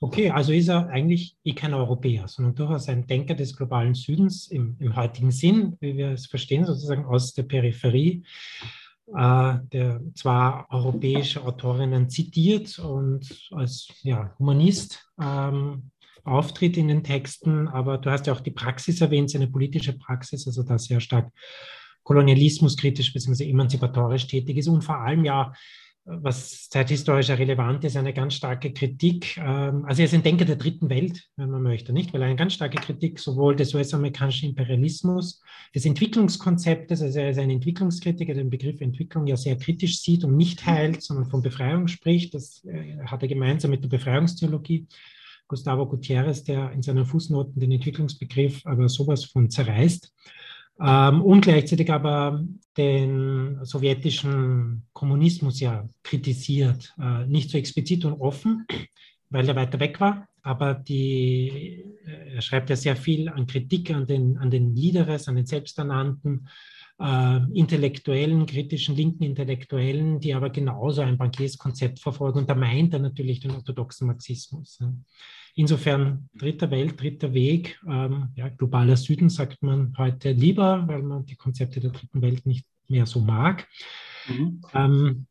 Okay, 0.01 0.30
also 0.30 0.54
ist 0.54 0.67
er 0.67 0.88
eigentlich 0.89 1.36
eh 1.43 1.54
kein 1.54 1.73
Europäer, 1.73 2.28
sondern 2.28 2.54
durchaus 2.54 2.88
ein 2.88 3.08
Denker 3.08 3.34
des 3.34 3.56
globalen 3.56 3.95
Südens 3.95 4.47
im, 4.47 4.75
im 4.80 4.95
heutigen 4.95 5.32
Sinn, 5.32 5.78
wie 5.80 5.97
wir 5.97 6.12
es 6.12 6.28
verstehen, 6.28 6.65
sozusagen 6.65 7.06
aus 7.06 7.34
der 7.34 7.43
Peripherie 7.43 8.23
der 9.08 10.02
zwar 10.15 10.65
europäische 10.72 11.44
Autorinnen 11.44 12.10
zitiert 12.10 12.80
und 12.80 13.50
als 13.52 13.88
ja, 14.02 14.34
Humanist 14.39 15.06
ähm, 15.22 15.91
auftritt 16.24 16.76
in 16.76 16.88
den 16.88 17.04
Texten, 17.04 17.68
aber 17.68 18.00
du 18.00 18.10
hast 18.10 18.26
ja 18.26 18.34
auch 18.34 18.41
die 18.41 18.52
Praxis 18.52 19.02
erwähnt, 19.02 19.30
seine 19.30 19.48
politische 19.48 19.94
Praxis, 19.94 20.48
also 20.48 20.63
da 20.63 20.80
sehr 20.80 21.00
stark 21.00 21.32
kolonialismuskritisch 22.04 23.13
bzw. 23.13 23.50
emanzipatorisch 23.50 24.28
tätig 24.28 24.58
ist 24.58 24.68
und 24.68 24.84
vor 24.84 25.00
allem 25.00 25.24
ja 25.24 25.54
was 26.06 26.70
zeithistorisch 26.70 27.30
relevant 27.32 27.84
ist, 27.84 27.98
eine 27.98 28.13
ganz 28.13 28.36
starke 28.36 28.72
Kritik. 28.72 29.38
Ähm, 29.38 29.86
also 29.86 30.02
er 30.02 30.06
ist 30.06 30.13
ein 30.13 30.22
Denker 30.22 30.46
der 30.46 30.56
dritten 30.56 30.89
Welt, 30.89 31.28
wenn 31.36 31.50
man 31.50 31.63
möchte, 31.63 31.94
nicht? 31.94 32.13
Weil 32.13 32.22
er 32.22 32.28
eine 32.28 32.36
ganz 32.36 32.54
starke 32.54 32.78
Kritik 32.78 33.20
sowohl 33.20 33.56
des 33.56 33.74
US-amerikanischen 33.74 34.50
Imperialismus, 34.50 35.41
des 35.74 35.86
Entwicklungskonzeptes, 35.86 37.02
also 37.02 37.20
er 37.20 37.32
ist 37.32 37.39
ein 37.39 37.50
Entwicklungskritiker, 37.50 38.36
der 38.36 38.44
den 38.44 38.52
Begriff 38.52 38.82
Entwicklung 38.82 39.26
ja 39.26 39.36
sehr 39.36 39.58
kritisch 39.58 40.00
sieht 40.00 40.24
und 40.24 40.38
nicht 40.38 40.65
heilt, 40.65 41.02
sondern 41.02 41.26
von 41.26 41.41
Befreiung 41.41 41.88
spricht. 41.88 42.36
Das 42.36 42.63
äh, 42.65 42.98
hat 43.06 43.24
er 43.24 43.28
gemeinsam 43.28 43.72
mit 43.72 43.84
der 43.84 43.89
Befreiungstheologie. 43.89 44.88
Gustavo 45.48 45.88
Gutierrez, 45.88 46.44
der 46.44 46.72
in 46.72 46.82
seinen 46.82 47.06
Fußnoten 47.06 47.60
den 47.60 47.72
Entwicklungsbegriff 47.72 48.62
aber 48.65 48.89
sowas 48.89 49.26
von 49.26 49.50
zerreißt 49.50 50.12
ähm, 50.80 51.22
und 51.22 51.42
gleichzeitig 51.42 51.92
aber 51.92 52.44
den 52.78 53.64
sowjetischen 53.64 54.86
Kommunismus 54.94 55.60
ja 55.60 55.88
kritisiert. 56.04 56.94
Äh, 57.00 57.26
nicht 57.28 57.50
so 57.50 57.58
explizit 57.58 58.04
und 58.06 58.14
offen, 58.14 58.66
weil 59.30 59.48
er 59.48 59.56
weiter 59.56 59.80
weg 59.80 60.00
war, 60.00 60.28
aber 60.42 60.74
die, 60.74 61.84
äh, 62.06 62.36
er 62.36 62.42
schreibt 62.42 62.70
ja 62.70 62.76
sehr 62.76 62.96
viel 62.96 63.30
an 63.30 63.48
Kritik 63.48 63.92
an 63.92 64.06
den, 64.06 64.38
an 64.38 64.52
den 64.52 64.76
Liederes, 64.76 65.28
an 65.28 65.36
den 65.36 65.46
selbsternannten 65.46 66.48
äh, 67.00 67.40
intellektuellen, 67.54 68.46
kritischen 68.46 68.96
linken 68.96 69.24
Intellektuellen, 69.24 70.20
die 70.20 70.34
aber 70.34 70.50
genauso 70.50 71.02
ein 71.02 71.18
Bankierskonzept 71.18 72.00
verfolgen. 72.00 72.40
Und 72.40 72.50
da 72.50 72.56
meint 72.56 72.94
er 72.94 73.00
natürlich 73.00 73.40
den 73.40 73.52
orthodoxen 73.52 74.08
Marxismus. 74.08 74.80
Ja. 74.80 74.94
Insofern 75.58 76.28
dritter 76.38 76.70
Welt, 76.70 77.02
dritter 77.02 77.34
Weg, 77.34 77.80
ähm, 77.88 78.28
ja, 78.36 78.50
globaler 78.50 78.98
Süden 78.98 79.30
sagt 79.30 79.63
man 79.63 79.94
heute 79.98 80.32
lieber, 80.32 80.86
weil 80.88 81.02
man 81.02 81.26
die 81.26 81.38
Konzepte 81.38 81.80
der 81.80 81.91
dritten 81.91 82.22
Welt 82.22 82.46
nicht 82.46 82.65
mehr 82.89 83.06
so 83.06 83.22
mag. 83.22 83.65
Mhm. 84.28 84.62
Ähm, 84.74 85.28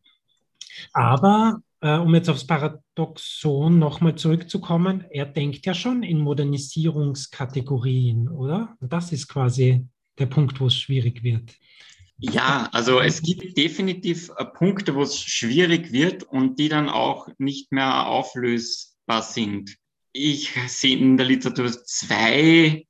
aber 0.95 1.61
äh, 1.81 1.99
um 1.99 2.15
jetzt 2.15 2.31
aufs 2.31 2.47
Paradoxon 2.47 3.79
nochmal 3.79 4.15
zurückzukommen, 4.15 5.05
er 5.11 5.27
denkt 5.27 5.67
ja 5.67 5.75
schon 5.75 6.03
in 6.03 6.21
Modernisierungskategorien, 6.21 8.29
oder? 8.29 8.79
Und 8.81 8.91
das 8.91 9.13
ist 9.13 9.29
quasi 9.29 9.87
der 10.19 10.27
Punkt, 10.27 10.59
wo 10.59 10.69
es 10.69 10.77
schwierig 10.77 11.23
wird. 11.23 11.53
Ja, 12.17 12.71
also 12.73 13.01
es 13.01 13.21
gibt 13.21 13.59
definitiv 13.59 14.31
äh, 14.39 14.47
Punkte, 14.47 14.95
wo 14.95 15.03
es 15.03 15.21
schwierig 15.21 15.93
wird 15.93 16.23
und 16.23 16.59
die 16.59 16.71
dann 16.71 16.89
auch 16.89 17.29
nicht 17.37 17.73
mehr 17.73 18.07
auflösbar 18.07 19.21
sind. 19.21 19.77
Ich 20.17 20.53
sehe 20.69 20.97
in 20.97 21.17
der 21.17 21.27
Literatur 21.27 21.73
zwei 21.85 22.87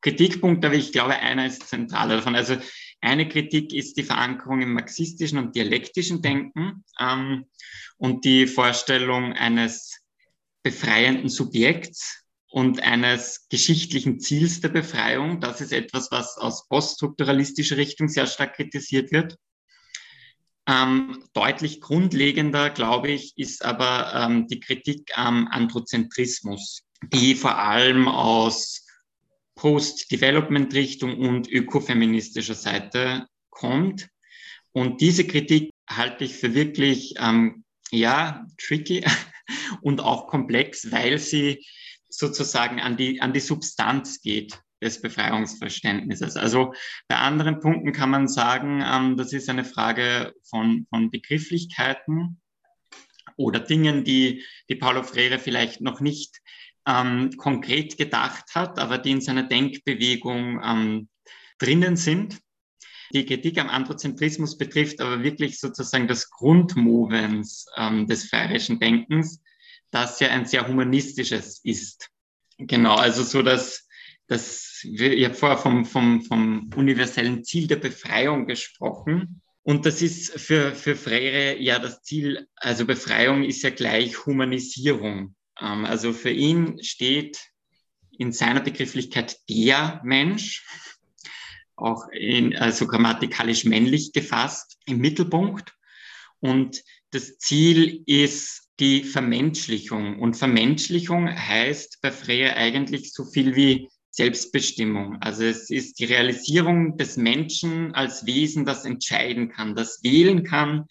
Kritikpunkte, 0.00 0.66
aber 0.66 0.76
ich 0.76 0.90
glaube, 0.90 1.14
einer 1.14 1.46
ist 1.46 1.68
zentraler 1.68 2.16
davon. 2.16 2.34
Also 2.34 2.56
eine 3.00 3.28
Kritik 3.28 3.72
ist 3.72 3.96
die 3.96 4.02
Verankerung 4.02 4.62
im 4.62 4.72
marxistischen 4.72 5.38
und 5.38 5.54
dialektischen 5.54 6.22
Denken 6.22 6.84
ähm, 6.98 7.46
und 7.98 8.24
die 8.24 8.48
Vorstellung 8.48 9.32
eines 9.32 10.00
befreienden 10.64 11.28
Subjekts 11.28 12.24
und 12.48 12.82
eines 12.82 13.46
geschichtlichen 13.48 14.18
Ziels 14.18 14.60
der 14.60 14.70
Befreiung. 14.70 15.40
Das 15.40 15.60
ist 15.60 15.72
etwas, 15.72 16.10
was 16.10 16.36
aus 16.36 16.66
poststrukturalistischer 16.66 17.76
Richtung 17.76 18.08
sehr 18.08 18.26
stark 18.26 18.56
kritisiert 18.56 19.12
wird. 19.12 19.36
Ähm, 20.68 21.22
deutlich 21.32 21.80
grundlegender, 21.80 22.70
glaube 22.70 23.08
ich, 23.08 23.36
ist 23.36 23.64
aber 23.64 24.12
ähm, 24.14 24.48
die 24.48 24.58
Kritik 24.58 25.16
am 25.16 25.46
Androzentrismus, 25.46 26.82
die 27.12 27.36
vor 27.36 27.58
allem 27.58 28.08
aus 28.08 28.84
Post-Development-Richtung 29.54 31.18
und 31.18 31.48
ökofeministischer 31.48 32.54
Seite 32.54 33.26
kommt. 33.50 34.08
Und 34.72 35.00
diese 35.00 35.26
Kritik 35.26 35.70
halte 35.88 36.24
ich 36.24 36.34
für 36.34 36.54
wirklich, 36.54 37.14
ähm, 37.18 37.64
ja, 37.92 38.44
tricky 38.58 39.04
und 39.82 40.00
auch 40.00 40.26
komplex, 40.26 40.90
weil 40.90 41.18
sie 41.18 41.64
sozusagen 42.08 42.80
an 42.80 42.96
die, 42.96 43.20
an 43.20 43.32
die 43.32 43.40
Substanz 43.40 44.20
geht 44.20 44.58
des 44.86 45.02
Befreiungsverständnisses. 45.02 46.36
Also 46.36 46.72
bei 47.08 47.16
anderen 47.16 47.60
Punkten 47.60 47.92
kann 47.92 48.10
man 48.10 48.28
sagen, 48.28 48.82
ähm, 48.86 49.16
das 49.16 49.32
ist 49.32 49.50
eine 49.50 49.64
Frage 49.64 50.32
von, 50.48 50.86
von 50.88 51.10
Begrifflichkeiten 51.10 52.40
oder 53.36 53.60
Dingen, 53.60 54.04
die, 54.04 54.44
die 54.68 54.76
Paulo 54.76 55.02
Freire 55.02 55.38
vielleicht 55.38 55.80
noch 55.80 56.00
nicht 56.00 56.40
ähm, 56.86 57.30
konkret 57.36 57.98
gedacht 57.98 58.54
hat, 58.54 58.78
aber 58.78 58.98
die 58.98 59.10
in 59.10 59.20
seiner 59.20 59.42
Denkbewegung 59.42 60.60
ähm, 60.64 61.08
drinnen 61.58 61.96
sind. 61.96 62.38
Die 63.12 63.26
Kritik 63.26 63.58
am 63.58 63.68
Androzentrismus 63.68 64.56
betrifft 64.56 65.00
aber 65.00 65.22
wirklich 65.22 65.60
sozusagen 65.60 66.08
das 66.08 66.30
Grundmovens 66.30 67.66
ähm, 67.76 68.06
des 68.06 68.28
freirischen 68.28 68.78
Denkens, 68.78 69.42
das 69.90 70.18
ja 70.20 70.28
ein 70.28 70.46
sehr 70.46 70.66
humanistisches 70.66 71.60
ist. 71.64 72.10
Genau, 72.58 72.94
also 72.94 73.22
so, 73.22 73.42
dass, 73.42 73.85
wir, 74.28 75.12
ich 75.12 75.24
habe 75.24 75.34
vorher 75.34 75.58
vom, 75.58 75.84
vom, 75.84 76.22
vom 76.22 76.70
universellen 76.74 77.44
Ziel 77.44 77.66
der 77.66 77.76
Befreiung 77.76 78.46
gesprochen. 78.46 79.42
Und 79.62 79.86
das 79.86 80.02
ist 80.02 80.38
für, 80.38 80.74
für 80.74 80.94
Freire 80.94 81.60
ja 81.60 81.78
das 81.78 82.02
Ziel, 82.02 82.46
also 82.56 82.86
Befreiung 82.86 83.42
ist 83.42 83.62
ja 83.62 83.70
gleich 83.70 84.26
Humanisierung. 84.26 85.34
Ähm, 85.60 85.84
also 85.84 86.12
für 86.12 86.30
ihn 86.30 86.82
steht 86.82 87.38
in 88.18 88.32
seiner 88.32 88.60
Begrifflichkeit 88.60 89.38
der 89.48 90.00
Mensch, 90.04 90.64
auch 91.76 92.08
in, 92.12 92.56
also 92.56 92.86
grammatikalisch 92.86 93.64
männlich 93.64 94.12
gefasst, 94.12 94.78
im 94.86 94.98
Mittelpunkt. 94.98 95.74
Und 96.40 96.82
das 97.10 97.38
Ziel 97.38 98.02
ist 98.06 98.70
die 98.78 99.04
Vermenschlichung. 99.04 100.20
Und 100.20 100.36
Vermenschlichung 100.36 101.28
heißt 101.28 101.98
bei 102.02 102.12
Freire 102.12 102.56
eigentlich 102.56 103.12
so 103.12 103.24
viel 103.24 103.56
wie 103.56 103.88
Selbstbestimmung. 104.16 105.20
Also 105.20 105.44
es 105.44 105.68
ist 105.68 105.98
die 105.98 106.06
Realisierung 106.06 106.96
des 106.96 107.18
Menschen 107.18 107.94
als 107.94 108.24
Wesen, 108.24 108.64
das 108.64 108.86
entscheiden 108.86 109.50
kann, 109.50 109.74
das 109.74 110.02
wählen 110.02 110.42
kann, 110.42 110.86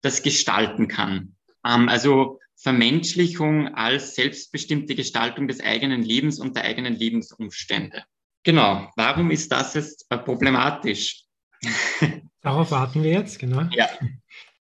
das 0.00 0.22
gestalten 0.22 0.86
kann. 0.86 1.34
Ähm, 1.66 1.88
also 1.88 2.38
Vermenschlichung 2.54 3.74
als 3.74 4.14
selbstbestimmte 4.14 4.94
Gestaltung 4.94 5.48
des 5.48 5.60
eigenen 5.60 6.02
Lebens 6.02 6.38
und 6.38 6.54
der 6.56 6.64
eigenen 6.64 6.94
Lebensumstände. 6.94 8.04
Genau, 8.44 8.90
warum 8.94 9.32
ist 9.32 9.50
das 9.50 9.74
jetzt 9.74 10.06
äh, 10.10 10.18
problematisch? 10.18 11.24
Darauf 12.40 12.70
warten 12.70 13.02
wir 13.02 13.10
jetzt, 13.10 13.40
genau. 13.40 13.62
Ja. 13.72 13.88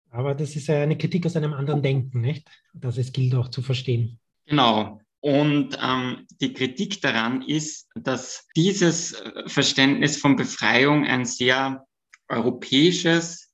Aber 0.09 0.33
das 0.33 0.55
ist 0.55 0.67
ja 0.67 0.81
eine 0.81 0.97
Kritik 0.97 1.27
aus 1.27 1.35
einem 1.35 1.53
anderen 1.53 1.83
Denken, 1.83 2.21
nicht? 2.21 2.49
Das 2.73 2.97
es 2.97 3.11
gilt 3.11 3.35
auch 3.35 3.49
zu 3.49 3.61
verstehen. 3.61 4.19
Genau. 4.47 4.99
Und 5.21 5.77
ähm, 5.79 6.25
die 6.41 6.53
Kritik 6.53 6.99
daran 7.01 7.43
ist, 7.43 7.87
dass 7.95 8.47
dieses 8.55 9.13
äh, 9.13 9.47
Verständnis 9.47 10.17
von 10.17 10.35
Befreiung 10.35 11.05
ein 11.05 11.25
sehr 11.25 11.85
europäisches 12.27 13.53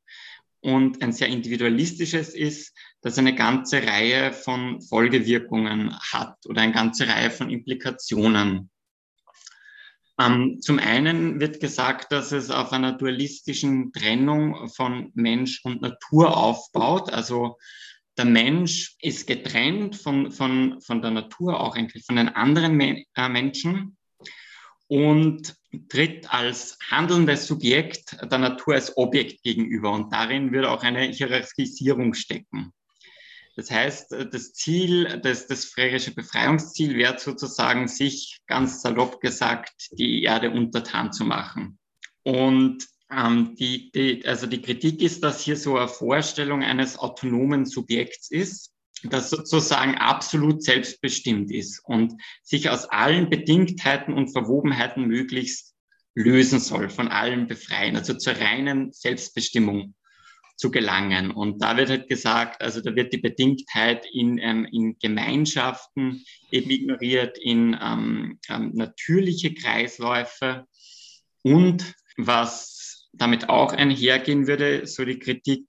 und 0.62 1.02
ein 1.02 1.12
sehr 1.12 1.28
individualistisches 1.28 2.34
ist, 2.34 2.74
das 3.02 3.18
eine 3.18 3.36
ganze 3.36 3.84
Reihe 3.84 4.32
von 4.32 4.82
Folgewirkungen 4.82 5.98
hat 6.00 6.38
oder 6.46 6.62
eine 6.62 6.74
ganze 6.74 7.08
Reihe 7.08 7.32
von 7.32 7.50
Implikationen. 7.50 8.70
Ähm, 10.20 10.60
zum 10.62 10.80
einen 10.80 11.40
wird 11.40 11.60
gesagt, 11.60 12.12
dass 12.12 12.32
es 12.32 12.50
auf 12.50 12.72
einer 12.72 12.94
dualistischen 12.94 13.92
Trennung 13.92 14.70
von 14.70 15.12
Mensch 15.14 15.62
und 15.64 15.82
Natur 15.82 16.36
aufbaut. 16.36 17.12
Also 17.12 17.58
der 18.18 18.26
Mensch 18.26 18.96
ist 19.02 19.28
getrennt 19.28 19.96
von, 19.96 20.32
von, 20.32 20.82
von 20.82 21.02
der 21.02 21.12
Natur, 21.12 21.60
auch 21.60 21.76
eigentlich 21.76 22.06
von 22.06 22.16
den 22.16 22.30
anderen 22.30 22.76
Men 22.76 23.04
äh, 23.16 23.30
Menschen 23.30 23.98
und 24.88 25.56
tritt 25.90 26.34
als 26.34 26.78
handelndes 26.90 27.48
Subjekt 27.48 28.18
der 28.22 28.38
Natur 28.38 28.76
als 28.76 28.96
Objekt 28.98 29.44
gegenüber. 29.44 29.92
Und 29.92 30.12
darin 30.12 30.52
würde 30.52 30.72
auch 30.72 30.84
eine 30.84 31.02
Hierarchisierung 31.02 32.14
stecken. 32.14 32.74
Das 33.56 33.72
heißt, 33.72 34.12
das 34.32 34.54
Ziel, 34.54 35.20
das, 35.24 35.48
das 35.48 35.66
frärische 35.66 36.14
Befreiungsziel 36.14 36.96
wäre 36.96 37.18
sozusagen, 37.18 37.88
sich 37.88 38.40
ganz 38.46 38.82
salopp 38.82 39.20
gesagt, 39.20 39.90
die 39.92 40.24
Erde 40.24 40.52
untertan 40.52 41.12
zu 41.12 41.26
machen. 41.26 41.80
Und 42.24 42.86
ähm, 43.12 43.56
die, 43.56 43.92
die, 43.92 44.26
also 44.26 44.48
die 44.48 44.62
Kritik 44.62 45.02
ist, 45.02 45.24
dass 45.24 45.42
hier 45.42 45.58
so 45.58 45.78
eine 45.78 45.88
Vorstellung 45.88 46.64
eines 46.64 46.98
autonomen 46.98 47.66
Subjekts 47.66 48.30
ist, 48.32 48.74
das 49.04 49.30
sozusagen 49.30 49.96
absolut 49.96 50.64
selbstbestimmt 50.64 51.52
ist 51.52 51.82
und 51.86 52.14
sich 52.44 52.70
aus 52.70 52.86
allen 52.86 53.30
Bedingtheiten 53.30 54.14
und 54.14 54.32
Verwobenheiten 54.32 55.06
möglichst 55.06 55.76
lösen 56.16 56.60
soll, 56.60 56.90
von 56.90 57.08
allem 57.08 57.48
befreien, 57.48 57.96
also 57.96 58.16
zur 58.16 58.34
reinen 58.34 58.92
Selbstbestimmung 58.92 59.94
zu 60.56 60.72
gelangen. 60.72 61.30
Und 61.30 61.62
da 61.62 61.78
wird 61.78 61.90
halt 61.90 62.10
gesagt, 62.10 62.62
also 62.62 62.82
da 62.82 62.96
wird 62.96 63.14
die 63.14 63.20
Bedingtheit 63.20 64.08
in, 64.12 64.40
ähm, 64.40 64.66
in 64.72 64.98
Gemeinschaften 64.98 66.26
eben 66.52 66.72
ignoriert, 66.72 67.38
in 67.38 67.78
ähm, 67.80 68.40
ähm, 68.50 68.72
natürliche 68.74 69.54
Kreisläufe 69.54 70.66
und 71.44 71.94
was 72.18 72.77
damit 73.18 73.50
auch 73.50 73.74
einhergehen 73.74 74.48
würde, 74.48 74.86
so 74.88 75.06
die 75.06 75.20
Kritik, 75.20 75.66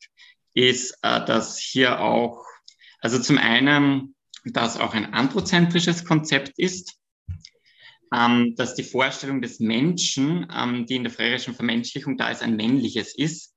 ist, 0.54 0.98
äh, 1.02 1.24
dass 1.24 1.58
hier 1.58 2.00
auch, 2.00 2.44
also 3.00 3.18
zum 3.20 3.38
einen, 3.38 4.14
dass 4.44 4.78
auch 4.78 4.94
ein 4.94 5.12
anthropozentrisches 5.12 6.04
Konzept 6.04 6.58
ist, 6.58 6.96
ähm, 8.14 8.54
dass 8.56 8.74
die 8.74 8.82
Vorstellung 8.82 9.42
des 9.42 9.60
Menschen, 9.60 10.46
ähm, 10.52 10.86
die 10.86 10.96
in 10.96 11.04
der 11.04 11.12
freirischen 11.12 11.54
Vermenschlichung 11.54 12.16
da 12.16 12.30
ist, 12.30 12.42
ein 12.42 12.56
männliches 12.56 13.16
ist 13.16 13.54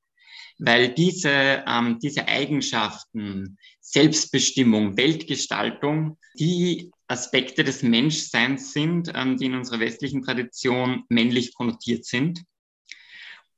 weil 0.64 0.94
diese, 0.94 1.64
ähm, 1.68 1.98
diese 2.00 2.28
Eigenschaften, 2.28 3.58
Selbstbestimmung, 3.80 4.96
Weltgestaltung, 4.96 6.20
die 6.38 6.92
Aspekte 7.08 7.64
des 7.64 7.82
Menschseins 7.82 8.72
sind, 8.72 9.12
die 9.40 9.46
in 9.46 9.56
unserer 9.56 9.80
westlichen 9.80 10.22
Tradition 10.22 11.04
männlich 11.10 11.56
konnotiert 11.56 12.06
sind. 12.06 12.44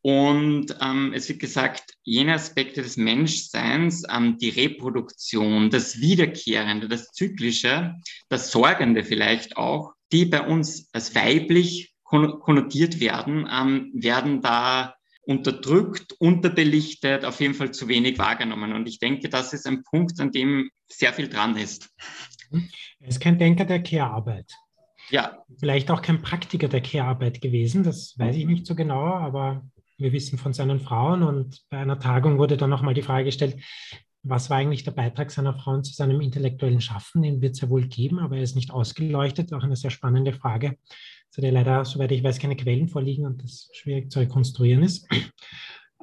Und 0.03 0.75
ähm, 0.81 1.13
es 1.15 1.29
wird 1.29 1.39
gesagt, 1.39 1.93
jene 2.03 2.33
Aspekte 2.33 2.81
des 2.81 2.97
Menschseins, 2.97 4.03
ähm, 4.13 4.37
die 4.37 4.49
Reproduktion, 4.49 5.69
das 5.69 6.01
Wiederkehrende, 6.01 6.89
das 6.89 7.13
Zyklische, 7.13 7.95
das 8.27 8.51
Sorgende 8.51 9.05
vielleicht 9.05 9.55
auch, 9.55 9.93
die 10.11 10.25
bei 10.25 10.41
uns 10.41 10.89
als 10.91 11.15
weiblich 11.15 11.93
konnotiert 12.03 12.99
werden, 12.99 13.49
ähm, 13.49 13.91
werden 13.93 14.41
da 14.41 14.93
unterdrückt, 15.25 16.11
unterbelichtet, 16.19 17.23
auf 17.23 17.39
jeden 17.39 17.53
Fall 17.53 17.71
zu 17.71 17.87
wenig 17.87 18.19
wahrgenommen. 18.19 18.73
Und 18.73 18.89
ich 18.89 18.99
denke, 18.99 19.29
das 19.29 19.53
ist 19.53 19.65
ein 19.65 19.83
Punkt, 19.83 20.19
an 20.19 20.33
dem 20.33 20.69
sehr 20.89 21.13
viel 21.13 21.29
dran 21.29 21.55
ist. 21.55 21.89
Er 22.99 23.07
ist 23.07 23.21
kein 23.21 23.39
Denker 23.39 23.63
der 23.63 23.81
Care-Arbeit. 23.81 24.51
Ja. 25.09 25.43
Vielleicht 25.59 25.89
auch 25.91 26.01
kein 26.01 26.21
Praktiker 26.21 26.67
der 26.67 26.81
Care-Arbeit 26.81 27.39
gewesen, 27.39 27.83
das 27.83 28.15
weiß 28.17 28.35
ich 28.35 28.45
nicht 28.45 28.65
so 28.65 28.75
genau, 28.75 29.05
aber 29.05 29.63
wir 29.97 30.11
wissen 30.13 30.37
von 30.37 30.53
seinen 30.53 30.79
Frauen 30.79 31.23
und 31.23 31.61
bei 31.69 31.77
einer 31.77 31.99
Tagung 31.99 32.37
wurde 32.37 32.57
dann 32.57 32.69
nochmal 32.69 32.93
die 32.93 33.01
Frage 33.01 33.25
gestellt, 33.25 33.57
was 34.23 34.49
war 34.49 34.57
eigentlich 34.57 34.83
der 34.83 34.91
Beitrag 34.91 35.31
seiner 35.31 35.53
Frauen 35.53 35.83
zu 35.83 35.93
seinem 35.93 36.21
intellektuellen 36.21 36.79
Schaffen? 36.79 37.23
Den 37.23 37.41
wird 37.41 37.55
es 37.55 37.61
ja 37.61 37.69
wohl 37.69 37.87
geben, 37.87 38.19
aber 38.19 38.37
er 38.37 38.43
ist 38.43 38.55
nicht 38.55 38.71
ausgeleuchtet. 38.71 39.53
Auch 39.53 39.63
eine 39.63 39.75
sehr 39.75 39.91
spannende 39.91 40.31
Frage, 40.31 40.77
zu 41.29 41.41
der 41.41 41.51
leider, 41.51 41.83
soweit 41.83 42.11
ich 42.13 42.23
weiß, 42.23 42.39
keine 42.39 42.55
Quellen 42.55 42.87
vorliegen 42.87 43.25
und 43.25 43.43
das 43.43 43.69
schwierig 43.73 44.11
zu 44.11 44.19
rekonstruieren 44.19 44.83
ist. 44.83 45.07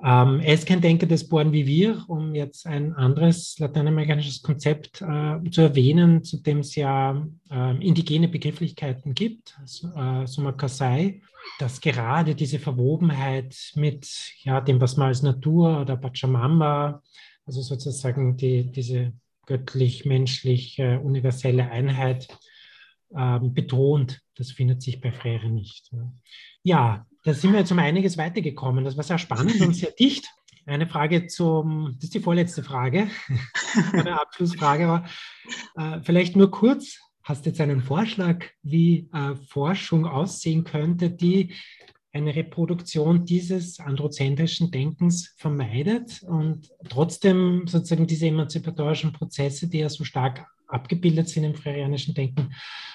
Ähm, 0.02 0.40
er 0.40 0.54
ist 0.54 0.66
kein 0.66 0.80
Denker 0.80 1.06
des 1.06 1.28
Born 1.28 1.52
wie 1.52 1.66
wir, 1.66 2.04
um 2.08 2.34
jetzt 2.34 2.66
ein 2.66 2.94
anderes 2.94 3.58
lateinamerikanisches 3.58 4.40
Konzept 4.40 5.02
äh, 5.02 5.38
zu 5.50 5.60
erwähnen, 5.60 6.24
zu 6.24 6.38
dem 6.38 6.60
es 6.60 6.74
ja 6.74 7.26
äh, 7.50 7.86
indigene 7.86 8.28
Begrifflichkeiten 8.28 9.14
gibt, 9.14 9.58
äh, 9.60 10.26
Sumakasai, 10.26 11.20
dass 11.58 11.80
gerade 11.82 12.34
diese 12.34 12.58
Verwobenheit 12.58 13.54
mit 13.74 14.08
ja, 14.42 14.62
dem, 14.62 14.80
was 14.80 14.96
man 14.96 15.08
als 15.08 15.22
Natur 15.22 15.82
oder 15.82 15.96
Pachamama, 15.96 17.02
also 17.44 17.60
sozusagen 17.60 18.36
die, 18.36 18.70
diese 18.70 19.12
göttlich-menschlich 19.46 20.78
universelle 20.78 21.68
Einheit 21.70 22.28
ähm, 23.16 23.52
betont, 23.52 24.20
das 24.36 24.52
findet 24.52 24.80
sich 24.80 25.00
bei 25.00 25.10
Frere 25.10 25.48
nicht. 25.48 25.90
Ja, 26.62 27.06
da 27.22 27.34
sind 27.34 27.52
wir 27.52 27.60
jetzt 27.60 27.72
um 27.72 27.78
einiges 27.78 28.16
weitergekommen. 28.16 28.84
Das 28.84 28.96
war 28.96 29.04
sehr 29.04 29.18
spannend 29.18 29.60
und 29.60 29.74
sehr 29.74 29.90
dicht. 29.92 30.26
Eine 30.66 30.86
Frage 30.86 31.26
zum, 31.26 31.92
das 31.96 32.04
ist 32.04 32.14
die 32.14 32.20
vorletzte 32.20 32.62
Frage, 32.62 33.08
eine 33.92 34.20
Abschlussfrage 34.20 34.88
war, 34.88 35.06
äh, 35.76 36.00
vielleicht 36.02 36.36
nur 36.36 36.50
kurz, 36.50 36.98
hast 37.22 37.44
du 37.44 37.50
jetzt 37.50 37.60
einen 37.60 37.80
Vorschlag, 37.82 38.44
wie 38.62 39.08
äh, 39.12 39.34
Forschung 39.34 40.06
aussehen 40.06 40.64
könnte, 40.64 41.10
die 41.10 41.54
eine 42.12 42.34
Reproduktion 42.34 43.24
dieses 43.24 43.78
androzentrischen 43.78 44.70
Denkens 44.70 45.34
vermeidet 45.36 46.22
und 46.24 46.70
trotzdem 46.88 47.66
sozusagen 47.66 48.06
diese 48.06 48.26
emanzipatorischen 48.26 49.12
Prozesse, 49.12 49.68
die 49.68 49.78
ja 49.78 49.88
so 49.88 50.04
stark 50.04 50.46
abgebildet 50.66 51.28
sind 51.28 51.44
im 51.44 51.54
freirianischen 51.54 52.14
Denken, 52.14 52.54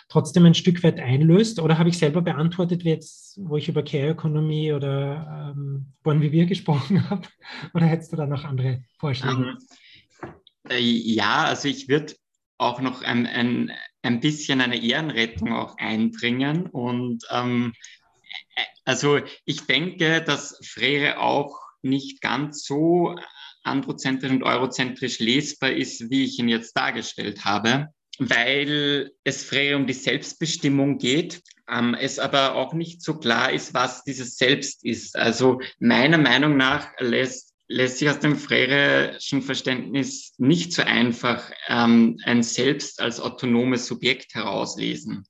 trotzdem 0.10 0.46
ein 0.46 0.54
Stück 0.54 0.84
weit 0.84 1.00
einlöst? 1.00 1.60
Oder 1.60 1.78
habe 1.78 1.90
ich 1.90 1.98
selber 1.98 2.22
beantwortet, 2.22 2.84
jetzt, 2.84 3.40
wo 3.42 3.58
ich 3.58 3.68
über 3.70 3.84
Care-Ökonomie 3.84 4.74
oder 4.74 5.54
ähm, 5.56 5.88
Born 6.04 6.22
wie 6.22 6.32
wir 6.32 6.46
gesprochen 6.46 7.10
habe? 7.10 7.28
Oder 7.74 7.86
hättest 7.86 8.12
du 8.12 8.18
da 8.18 8.26
noch 8.26 8.44
andere 8.44 8.84
Vorschläge? 8.98 9.36
Um, 9.36 9.44
ähm, 9.44 9.58
äh, 10.70 10.80
ja, 10.80 11.44
also 11.46 11.68
ich 11.68 11.88
würde 11.88 12.14
auch 12.58 12.80
noch 12.82 13.02
ein, 13.02 13.28
ein, 13.28 13.72
ein 14.02 14.20
bisschen 14.20 14.62
eine 14.62 14.82
Ehrenrettung 14.82 15.54
auch 15.54 15.78
einbringen. 15.78 16.68
Und 16.68 17.26
ähm, 17.32 17.74
äh, 17.74 18.05
also 18.86 19.20
ich 19.46 19.66
denke, 19.66 20.22
dass 20.22 20.60
Frere 20.64 21.20
auch 21.20 21.60
nicht 21.82 22.22
ganz 22.22 22.64
so 22.64 23.16
androzentrisch 23.64 24.32
und 24.32 24.44
eurozentrisch 24.44 25.20
lesbar 25.20 25.72
ist, 25.72 26.10
wie 26.10 26.24
ich 26.24 26.40
ihn 26.40 26.50
jetzt 26.50 26.78
dargestellt 26.78 27.46
habe, 27.46 27.90
weil 28.20 29.12
es 29.24 29.44
frei 29.44 29.76
um 29.76 29.88
die 29.88 29.94
Selbstbestimmung 29.94 31.00
geht, 31.00 31.42
ähm, 31.70 31.96
es 32.00 32.20
aber 32.20 32.56
auch 32.56 32.74
nicht 32.74 33.02
so 33.02 33.18
klar 33.18 33.52
ist, 33.52 33.74
was 33.74 34.04
dieses 34.04 34.38
Selbst 34.38 34.86
ist. 34.86 35.16
Also 35.16 35.60
meiner 35.80 36.20
Meinung 36.20 36.56
nach 36.58 36.88
lässt 37.00 37.56
lässt 37.68 37.98
sich 37.98 38.08
aus 38.08 38.20
dem 38.20 38.36
freirischen 38.36 39.42
Verständnis 39.42 40.36
nicht 40.38 40.72
so 40.72 40.84
einfach 40.84 41.50
ähm, 41.68 42.20
ein 42.24 42.44
Selbst 42.44 43.00
als 43.00 43.20
autonomes 43.20 43.88
Subjekt 43.88 44.36
herauslesen 44.36 45.26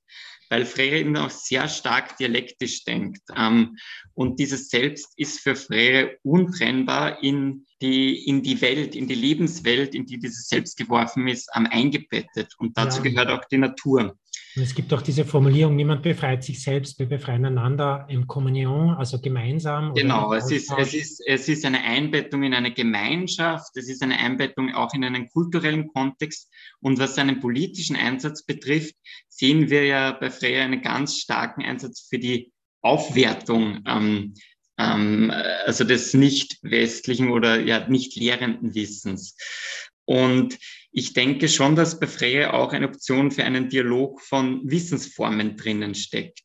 weil 0.48 0.64
Freire 0.64 0.98
eben 0.98 1.16
auch 1.16 1.30
sehr 1.30 1.68
stark 1.68 2.16
dialektisch 2.16 2.84
denkt. 2.84 3.22
Ähm, 3.36 3.76
und 4.14 4.38
dieses 4.38 4.68
Selbst 4.68 5.12
ist 5.16 5.40
für 5.40 5.56
Freire 5.56 6.16
untrennbar 6.22 7.22
in 7.22 7.66
die, 7.82 8.26
in 8.26 8.42
die 8.42 8.60
Welt, 8.60 8.94
in 8.94 9.06
die 9.06 9.14
Lebenswelt, 9.14 9.94
in 9.94 10.06
die 10.06 10.18
dieses 10.18 10.48
Selbst 10.48 10.76
geworfen 10.78 11.28
ist, 11.28 11.48
eingebettet. 11.52 12.54
Und 12.58 12.76
dazu 12.78 13.02
ja. 13.02 13.10
gehört 13.10 13.30
auch 13.30 13.44
die 13.46 13.58
Natur. 13.58 14.16
Und 14.56 14.62
es 14.62 14.74
gibt 14.74 14.92
auch 14.94 15.02
diese 15.02 15.26
Formulierung, 15.26 15.76
niemand 15.76 16.02
befreit 16.02 16.42
sich 16.42 16.62
selbst, 16.62 16.98
wir 16.98 17.06
befreien 17.06 17.44
einander 17.44 18.06
im 18.08 18.26
Kommunion, 18.26 18.94
also 18.94 19.20
gemeinsam. 19.20 19.92
Genau, 19.94 20.32
es 20.32 20.50
ist, 20.50 20.72
es, 20.78 20.94
ist, 20.94 21.22
es 21.26 21.46
ist 21.48 21.66
eine 21.66 21.84
Einbettung 21.84 22.42
in 22.42 22.54
eine 22.54 22.72
Gemeinschaft, 22.72 23.76
es 23.76 23.90
ist 23.90 24.02
eine 24.02 24.18
Einbettung 24.18 24.74
auch 24.74 24.94
in 24.94 25.04
einen 25.04 25.28
kulturellen 25.28 25.88
Kontext. 25.88 26.50
Und 26.80 26.98
was 26.98 27.16
seinen 27.16 27.40
politischen 27.40 27.96
Einsatz 27.96 28.44
betrifft, 28.44 28.94
sehen 29.28 29.68
wir 29.68 29.84
ja 29.84 30.12
bei 30.12 30.30
Freya 30.30 30.64
einen 30.64 30.80
ganz 30.80 31.18
starken 31.18 31.62
Einsatz 31.62 32.06
für 32.08 32.18
die 32.18 32.50
Aufwertung 32.80 33.82
ähm, 33.86 34.34
ähm, 34.78 35.30
also 35.66 35.84
des 35.84 36.14
nicht 36.14 36.58
westlichen 36.62 37.30
oder 37.30 37.60
ja 37.60 37.86
nicht 37.88 38.16
lehrenden 38.16 38.74
Wissens. 38.74 39.36
Und 40.06 40.58
ich 40.98 41.12
denke 41.12 41.50
schon, 41.50 41.76
dass 41.76 42.00
bei 42.00 42.06
Freie 42.06 42.54
auch 42.54 42.72
eine 42.72 42.88
Option 42.88 43.30
für 43.30 43.44
einen 43.44 43.68
Dialog 43.68 44.22
von 44.22 44.62
Wissensformen 44.64 45.58
drinnen 45.58 45.94
steckt. 45.94 46.40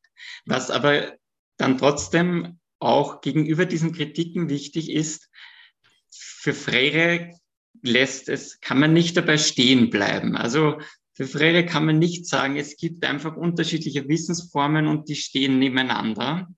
Was 0.46 0.70
aber 0.70 1.14
dann 1.56 1.78
trotzdem 1.78 2.60
auch 2.78 3.22
gegenüber 3.22 3.66
diesen 3.66 3.94
Kritiken 3.94 4.50
wichtig 4.50 4.92
ist, 4.92 5.30
für 6.10 6.54
Freire 6.54 7.34
lässt 7.82 8.28
es, 8.28 8.60
kann 8.60 8.78
man 8.78 8.92
nicht 8.92 9.16
dabei 9.16 9.38
stehen 9.38 9.90
bleiben. 9.90 10.36
Also 10.36 10.82
für 11.14 11.28
Freire 11.28 11.66
kann 11.66 11.86
man 11.86 11.98
nicht 11.98 12.28
sagen, 12.28 12.58
es 12.58 12.76
gibt 12.76 13.06
einfach 13.06 13.38
unterschiedliche 13.38 14.10
Wissensformen 14.10 14.86
und 14.86 15.08
die 15.08 15.16
stehen 15.16 15.60
nebeneinander. 15.60 16.50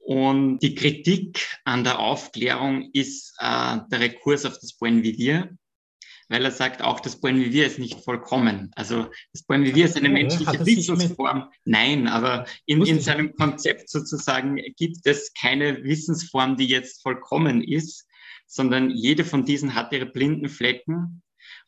Und 0.00 0.58
die 0.58 0.74
Kritik 0.74 1.48
an 1.64 1.82
der 1.82 1.98
Aufklärung 1.98 2.90
ist 2.92 3.34
äh, 3.38 3.78
der 3.90 4.00
Rekurs 4.00 4.44
auf 4.44 4.58
das 4.60 4.74
Buen 4.74 5.02
Vivir, 5.02 5.56
weil 6.32 6.46
er 6.46 6.50
sagt, 6.50 6.82
auch 6.82 6.98
das 6.98 7.20
Buen 7.20 7.38
Vivir 7.38 7.66
ist 7.66 7.78
nicht 7.78 8.00
vollkommen. 8.00 8.72
Also 8.74 9.06
das 9.32 9.42
Buen 9.42 9.64
Vivir 9.64 9.84
ist 9.84 9.98
eine 9.98 10.08
menschliche 10.08 10.64
Wissensform. 10.64 11.50
Nein, 11.66 12.08
aber 12.08 12.46
in, 12.64 12.82
in 12.86 13.00
seinem 13.00 13.34
Konzept 13.34 13.90
sozusagen 13.90 14.56
gibt 14.76 15.04
es 15.04 15.34
keine 15.34 15.84
Wissensform, 15.84 16.56
die 16.56 16.66
jetzt 16.66 17.02
vollkommen 17.02 17.62
ist, 17.62 18.08
sondern 18.46 18.88
jede 18.90 19.24
von 19.26 19.44
diesen 19.44 19.74
hat 19.74 19.92
ihre 19.92 20.06
blinden 20.06 20.48
Flecken. 20.48 21.22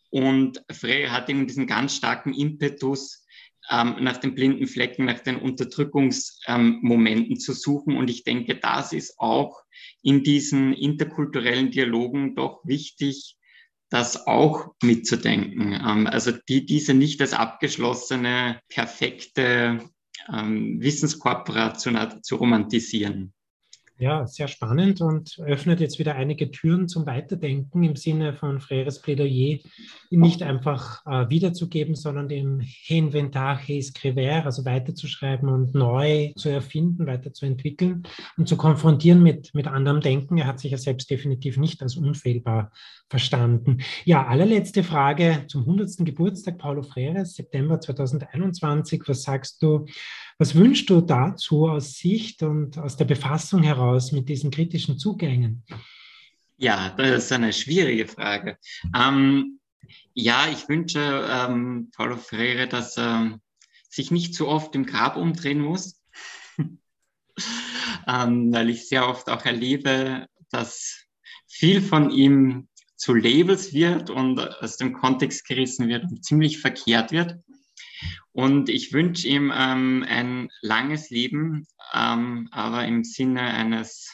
Und 0.09 0.64
Frey 0.72 1.09
hat 1.09 1.29
eben 1.29 1.46
diesen 1.46 1.66
ganz 1.66 1.96
starken 1.96 2.33
Impetus, 2.33 3.27
ähm, 3.70 3.96
nach 4.00 4.16
den 4.16 4.35
blinden 4.35 4.66
Flecken, 4.66 5.05
nach 5.05 5.20
den 5.20 5.37
Unterdrückungsmomenten 5.37 7.33
ähm, 7.33 7.38
zu 7.38 7.53
suchen. 7.53 7.98
Und 7.98 8.09
ich 8.09 8.24
denke, 8.24 8.55
das 8.57 8.94
ist 8.94 9.18
auch 9.18 9.62
in 10.03 10.22
diesen 10.22 10.72
interkulturellen 10.72 11.70
Dialogen 11.70 12.35
doch 12.35 12.61
wichtig, 12.64 13.37
das 13.94 14.26
auch 14.26 14.74
mitzudenken. 14.83 15.72
Ähm, 15.72 16.09
also 16.09 16.33
die, 16.48 16.66
diese 16.66 16.94
nicht 16.94 17.20
als 17.20 17.33
abgeschlossene, 17.33 18.61
perfekte 18.68 19.78
ähm, 20.28 20.80
Wissenskooperation 20.80 22.22
zu 22.22 22.35
romantisieren. 22.35 23.33
Ja, 23.96 24.26
sehr 24.26 24.48
spannend 24.48 25.00
und 25.00 25.38
öffnet 25.38 25.78
jetzt 25.78 26.00
wieder 26.00 26.16
einige 26.16 26.50
Türen 26.50 26.88
zum 26.88 27.07
Weiterdenken 27.07 27.85
im 27.85 27.94
Sinne 27.94 28.35
von 28.35 28.59
Freires 28.61 29.00
Plädoyer, 29.00 29.61
nicht 30.11 30.42
einfach 30.42 31.07
äh, 31.07 31.30
wiederzugeben, 31.30 31.94
sondern 31.94 32.28
den 32.28 32.66
Reinventar, 32.90 33.61
Reescriver, 33.68 34.44
also 34.44 34.64
weiterzuschreiben 34.64 35.48
und 35.48 35.76
neu 35.76 36.33
zu 36.35 36.48
erfinden, 36.48 37.07
weiterzuentwickeln 37.07 38.02
und 38.37 38.48
zu 38.48 38.57
konfrontieren 38.57 39.22
mit, 39.22 39.54
mit 39.54 39.68
anderem 39.68 40.00
Denken. 40.00 40.38
Er 40.38 40.48
hat 40.48 40.59
sich 40.59 40.72
ja 40.72 40.78
selbst 40.78 41.09
definitiv 41.09 41.57
nicht 41.57 41.80
als 41.80 41.96
unfehlbar 41.96 42.72
verstanden. 43.09 43.78
Ja, 44.04 44.26
allerletzte 44.26 44.83
Frage 44.83 45.44
zum 45.46 45.61
100. 45.61 45.98
Geburtstag 45.98 46.59
Paulo 46.59 46.83
Freires, 46.83 47.35
September 47.35 47.80
2021. 47.80 49.02
Was 49.07 49.22
sagst 49.22 49.62
du? 49.62 49.87
Was 50.38 50.55
wünschst 50.55 50.90
du 50.90 51.01
dazu 51.01 51.68
aus 51.68 51.94
Sicht 51.94 52.42
und 52.42 52.79
aus 52.79 52.97
der 52.97 53.05
Befassung 53.05 53.62
heraus 53.62 54.12
mit 54.12 54.29
diesen 54.29 54.51
kritischen 54.51 54.99
Zugängen? 54.99 55.64
Ja, 56.57 56.90
das 56.90 57.25
ist 57.25 57.33
eine 57.33 57.52
schwierige 57.52 58.06
Frage. 58.06 58.58
Ähm, 58.96 59.61
ja, 60.13 60.48
ich 60.50 60.69
wünsche 60.69 61.00
ähm, 61.31 61.90
Paulo 61.94 62.17
Freire, 62.17 62.67
dass 62.69 62.96
er 62.96 63.38
sich 63.88 64.11
nicht 64.11 64.35
zu 64.35 64.48
oft 64.48 64.75
im 64.75 64.87
Grab 64.87 65.17
umdrehen 65.17 65.61
muss, 65.61 66.00
ähm, 68.08 68.52
weil 68.52 68.71
ich 68.71 68.88
sehr 68.88 69.08
oft 69.08 69.29
auch 69.29 69.44
erlebe, 69.44 70.27
dass 70.50 71.04
viel 71.46 71.81
von 71.81 72.11
ihm 72.11 72.69
zu 72.96 73.15
Labels 73.15 73.73
wird 73.73 74.11
und 74.11 74.40
aus 74.40 74.77
dem 74.77 74.92
Kontext 74.92 75.46
gerissen 75.46 75.88
wird 75.88 76.04
und 76.04 76.25
ziemlich 76.25 76.61
verkehrt 76.61 77.13
wird. 77.13 77.38
Und 78.33 78.69
ich 78.69 78.92
wünsche 78.92 79.29
ihm 79.29 79.52
ähm, 79.55 80.05
ein 80.09 80.50
langes 80.61 81.11
Leben, 81.11 81.67
ähm, 81.92 82.48
aber 82.50 82.85
im 82.85 83.05
Sinne 83.05 83.42
eines, 83.42 84.11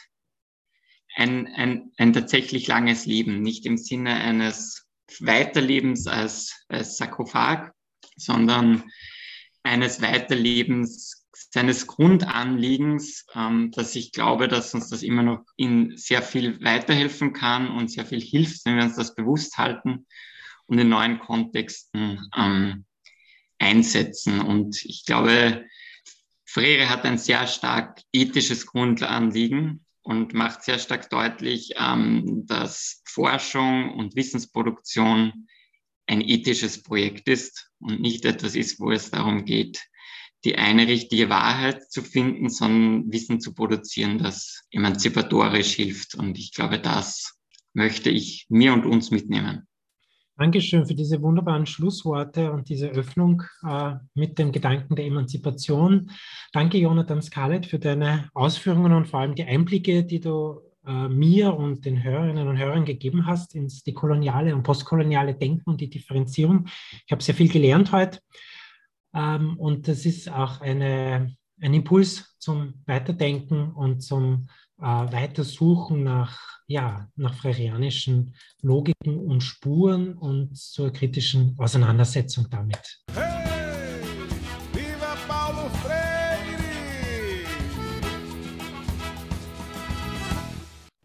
ein, 1.15 1.47
ein, 1.47 1.91
ein 1.97 2.13
tatsächlich 2.13 2.67
langes 2.67 3.05
Leben, 3.05 3.41
nicht 3.41 3.65
im 3.65 3.77
Sinne 3.77 4.13
eines 4.15 4.87
Weiterlebens 5.19 6.07
als, 6.07 6.65
als 6.69 6.97
Sarkophag, 6.97 7.71
sondern 8.15 8.83
eines 9.63 10.01
Weiterlebens 10.01 11.21
seines 11.53 11.87
Grundanliegens, 11.87 13.25
ähm, 13.35 13.71
dass 13.71 13.95
ich 13.95 14.11
glaube, 14.11 14.47
dass 14.47 14.73
uns 14.73 14.89
das 14.89 15.03
immer 15.03 15.23
noch 15.23 15.43
in 15.57 15.97
sehr 15.97 16.21
viel 16.21 16.63
weiterhelfen 16.63 17.33
kann 17.33 17.69
und 17.69 17.91
sehr 17.91 18.05
viel 18.05 18.21
hilft, 18.21 18.65
wenn 18.65 18.77
wir 18.77 18.83
uns 18.83 18.95
das 18.95 19.15
bewusst 19.15 19.57
halten 19.57 20.05
und 20.67 20.79
in 20.79 20.89
neuen 20.89 21.19
Kontexten 21.19 22.29
ähm, 22.37 22.85
einsetzen. 23.61 24.41
Und 24.41 24.83
ich 24.83 25.05
glaube, 25.05 25.65
Frere 26.45 26.89
hat 26.89 27.05
ein 27.05 27.17
sehr 27.17 27.47
stark 27.47 28.01
ethisches 28.11 28.65
Grundanliegen 28.65 29.85
und 30.01 30.33
macht 30.33 30.63
sehr 30.63 30.79
stark 30.79 31.09
deutlich, 31.09 31.73
ähm, 31.77 32.45
dass 32.47 33.03
Forschung 33.05 33.93
und 33.93 34.15
Wissensproduktion 34.15 35.47
ein 36.07 36.21
ethisches 36.21 36.83
Projekt 36.83 37.27
ist 37.29 37.69
und 37.79 38.01
nicht 38.01 38.25
etwas 38.25 38.55
ist, 38.55 38.79
wo 38.79 38.91
es 38.91 39.11
darum 39.11 39.45
geht, 39.45 39.81
die 40.43 40.57
eine 40.57 40.87
richtige 40.87 41.29
Wahrheit 41.29 41.91
zu 41.91 42.01
finden, 42.01 42.49
sondern 42.49 43.11
Wissen 43.11 43.39
zu 43.39 43.53
produzieren, 43.53 44.17
das 44.17 44.63
emanzipatorisch 44.71 45.75
hilft. 45.75 46.15
Und 46.15 46.37
ich 46.37 46.51
glaube, 46.53 46.79
das 46.79 47.39
möchte 47.73 48.09
ich 48.09 48.47
mir 48.49 48.73
und 48.73 48.85
uns 48.85 49.11
mitnehmen. 49.11 49.67
Dankeschön 50.37 50.85
für 50.85 50.95
diese 50.95 51.21
wunderbaren 51.21 51.65
Schlussworte 51.65 52.51
und 52.51 52.69
diese 52.69 52.87
Öffnung 52.87 53.43
äh, 53.67 53.93
mit 54.15 54.39
dem 54.39 54.51
Gedanken 54.51 54.95
der 54.95 55.05
Emanzipation. 55.05 56.09
Danke, 56.53 56.77
Jonathan 56.77 57.21
Scarlett, 57.21 57.65
für 57.65 57.79
deine 57.79 58.29
Ausführungen 58.33 58.93
und 58.93 59.07
vor 59.07 59.19
allem 59.19 59.35
die 59.35 59.43
Einblicke, 59.43 60.03
die 60.03 60.19
du 60.19 60.61
äh, 60.85 61.07
mir 61.09 61.53
und 61.53 61.85
den 61.85 62.01
Hörerinnen 62.01 62.47
und 62.47 62.57
Hörern 62.57 62.85
gegeben 62.85 63.27
hast 63.27 63.53
ins 63.53 63.83
dekoloniale 63.83 64.55
und 64.55 64.63
postkoloniale 64.63 65.35
Denken 65.35 65.69
und 65.69 65.79
die 65.79 65.89
Differenzierung. 65.89 66.65
Ich 67.05 67.11
habe 67.11 67.21
sehr 67.21 67.35
viel 67.35 67.49
gelernt 67.49 67.91
heute 67.91 68.19
ähm, 69.13 69.57
und 69.59 69.87
das 69.87 70.05
ist 70.05 70.31
auch 70.31 70.61
eine, 70.61 71.35
ein 71.61 71.73
Impuls 71.73 72.35
zum 72.39 72.81
Weiterdenken 72.87 73.71
und 73.71 74.01
zum 74.01 74.47
äh, 74.81 74.85
Weitersuchen 74.85 76.03
nach, 76.03 76.39
ja, 76.67 77.07
nach 77.15 77.35
freirianischen 77.35 78.35
Logiken 78.61 79.19
und 79.19 79.41
Spuren 79.41 80.17
und 80.17 80.57
zur 80.57 80.91
kritischen 80.91 81.55
Auseinandersetzung 81.57 82.47
damit. 82.49 83.03
Hey! 83.13 83.40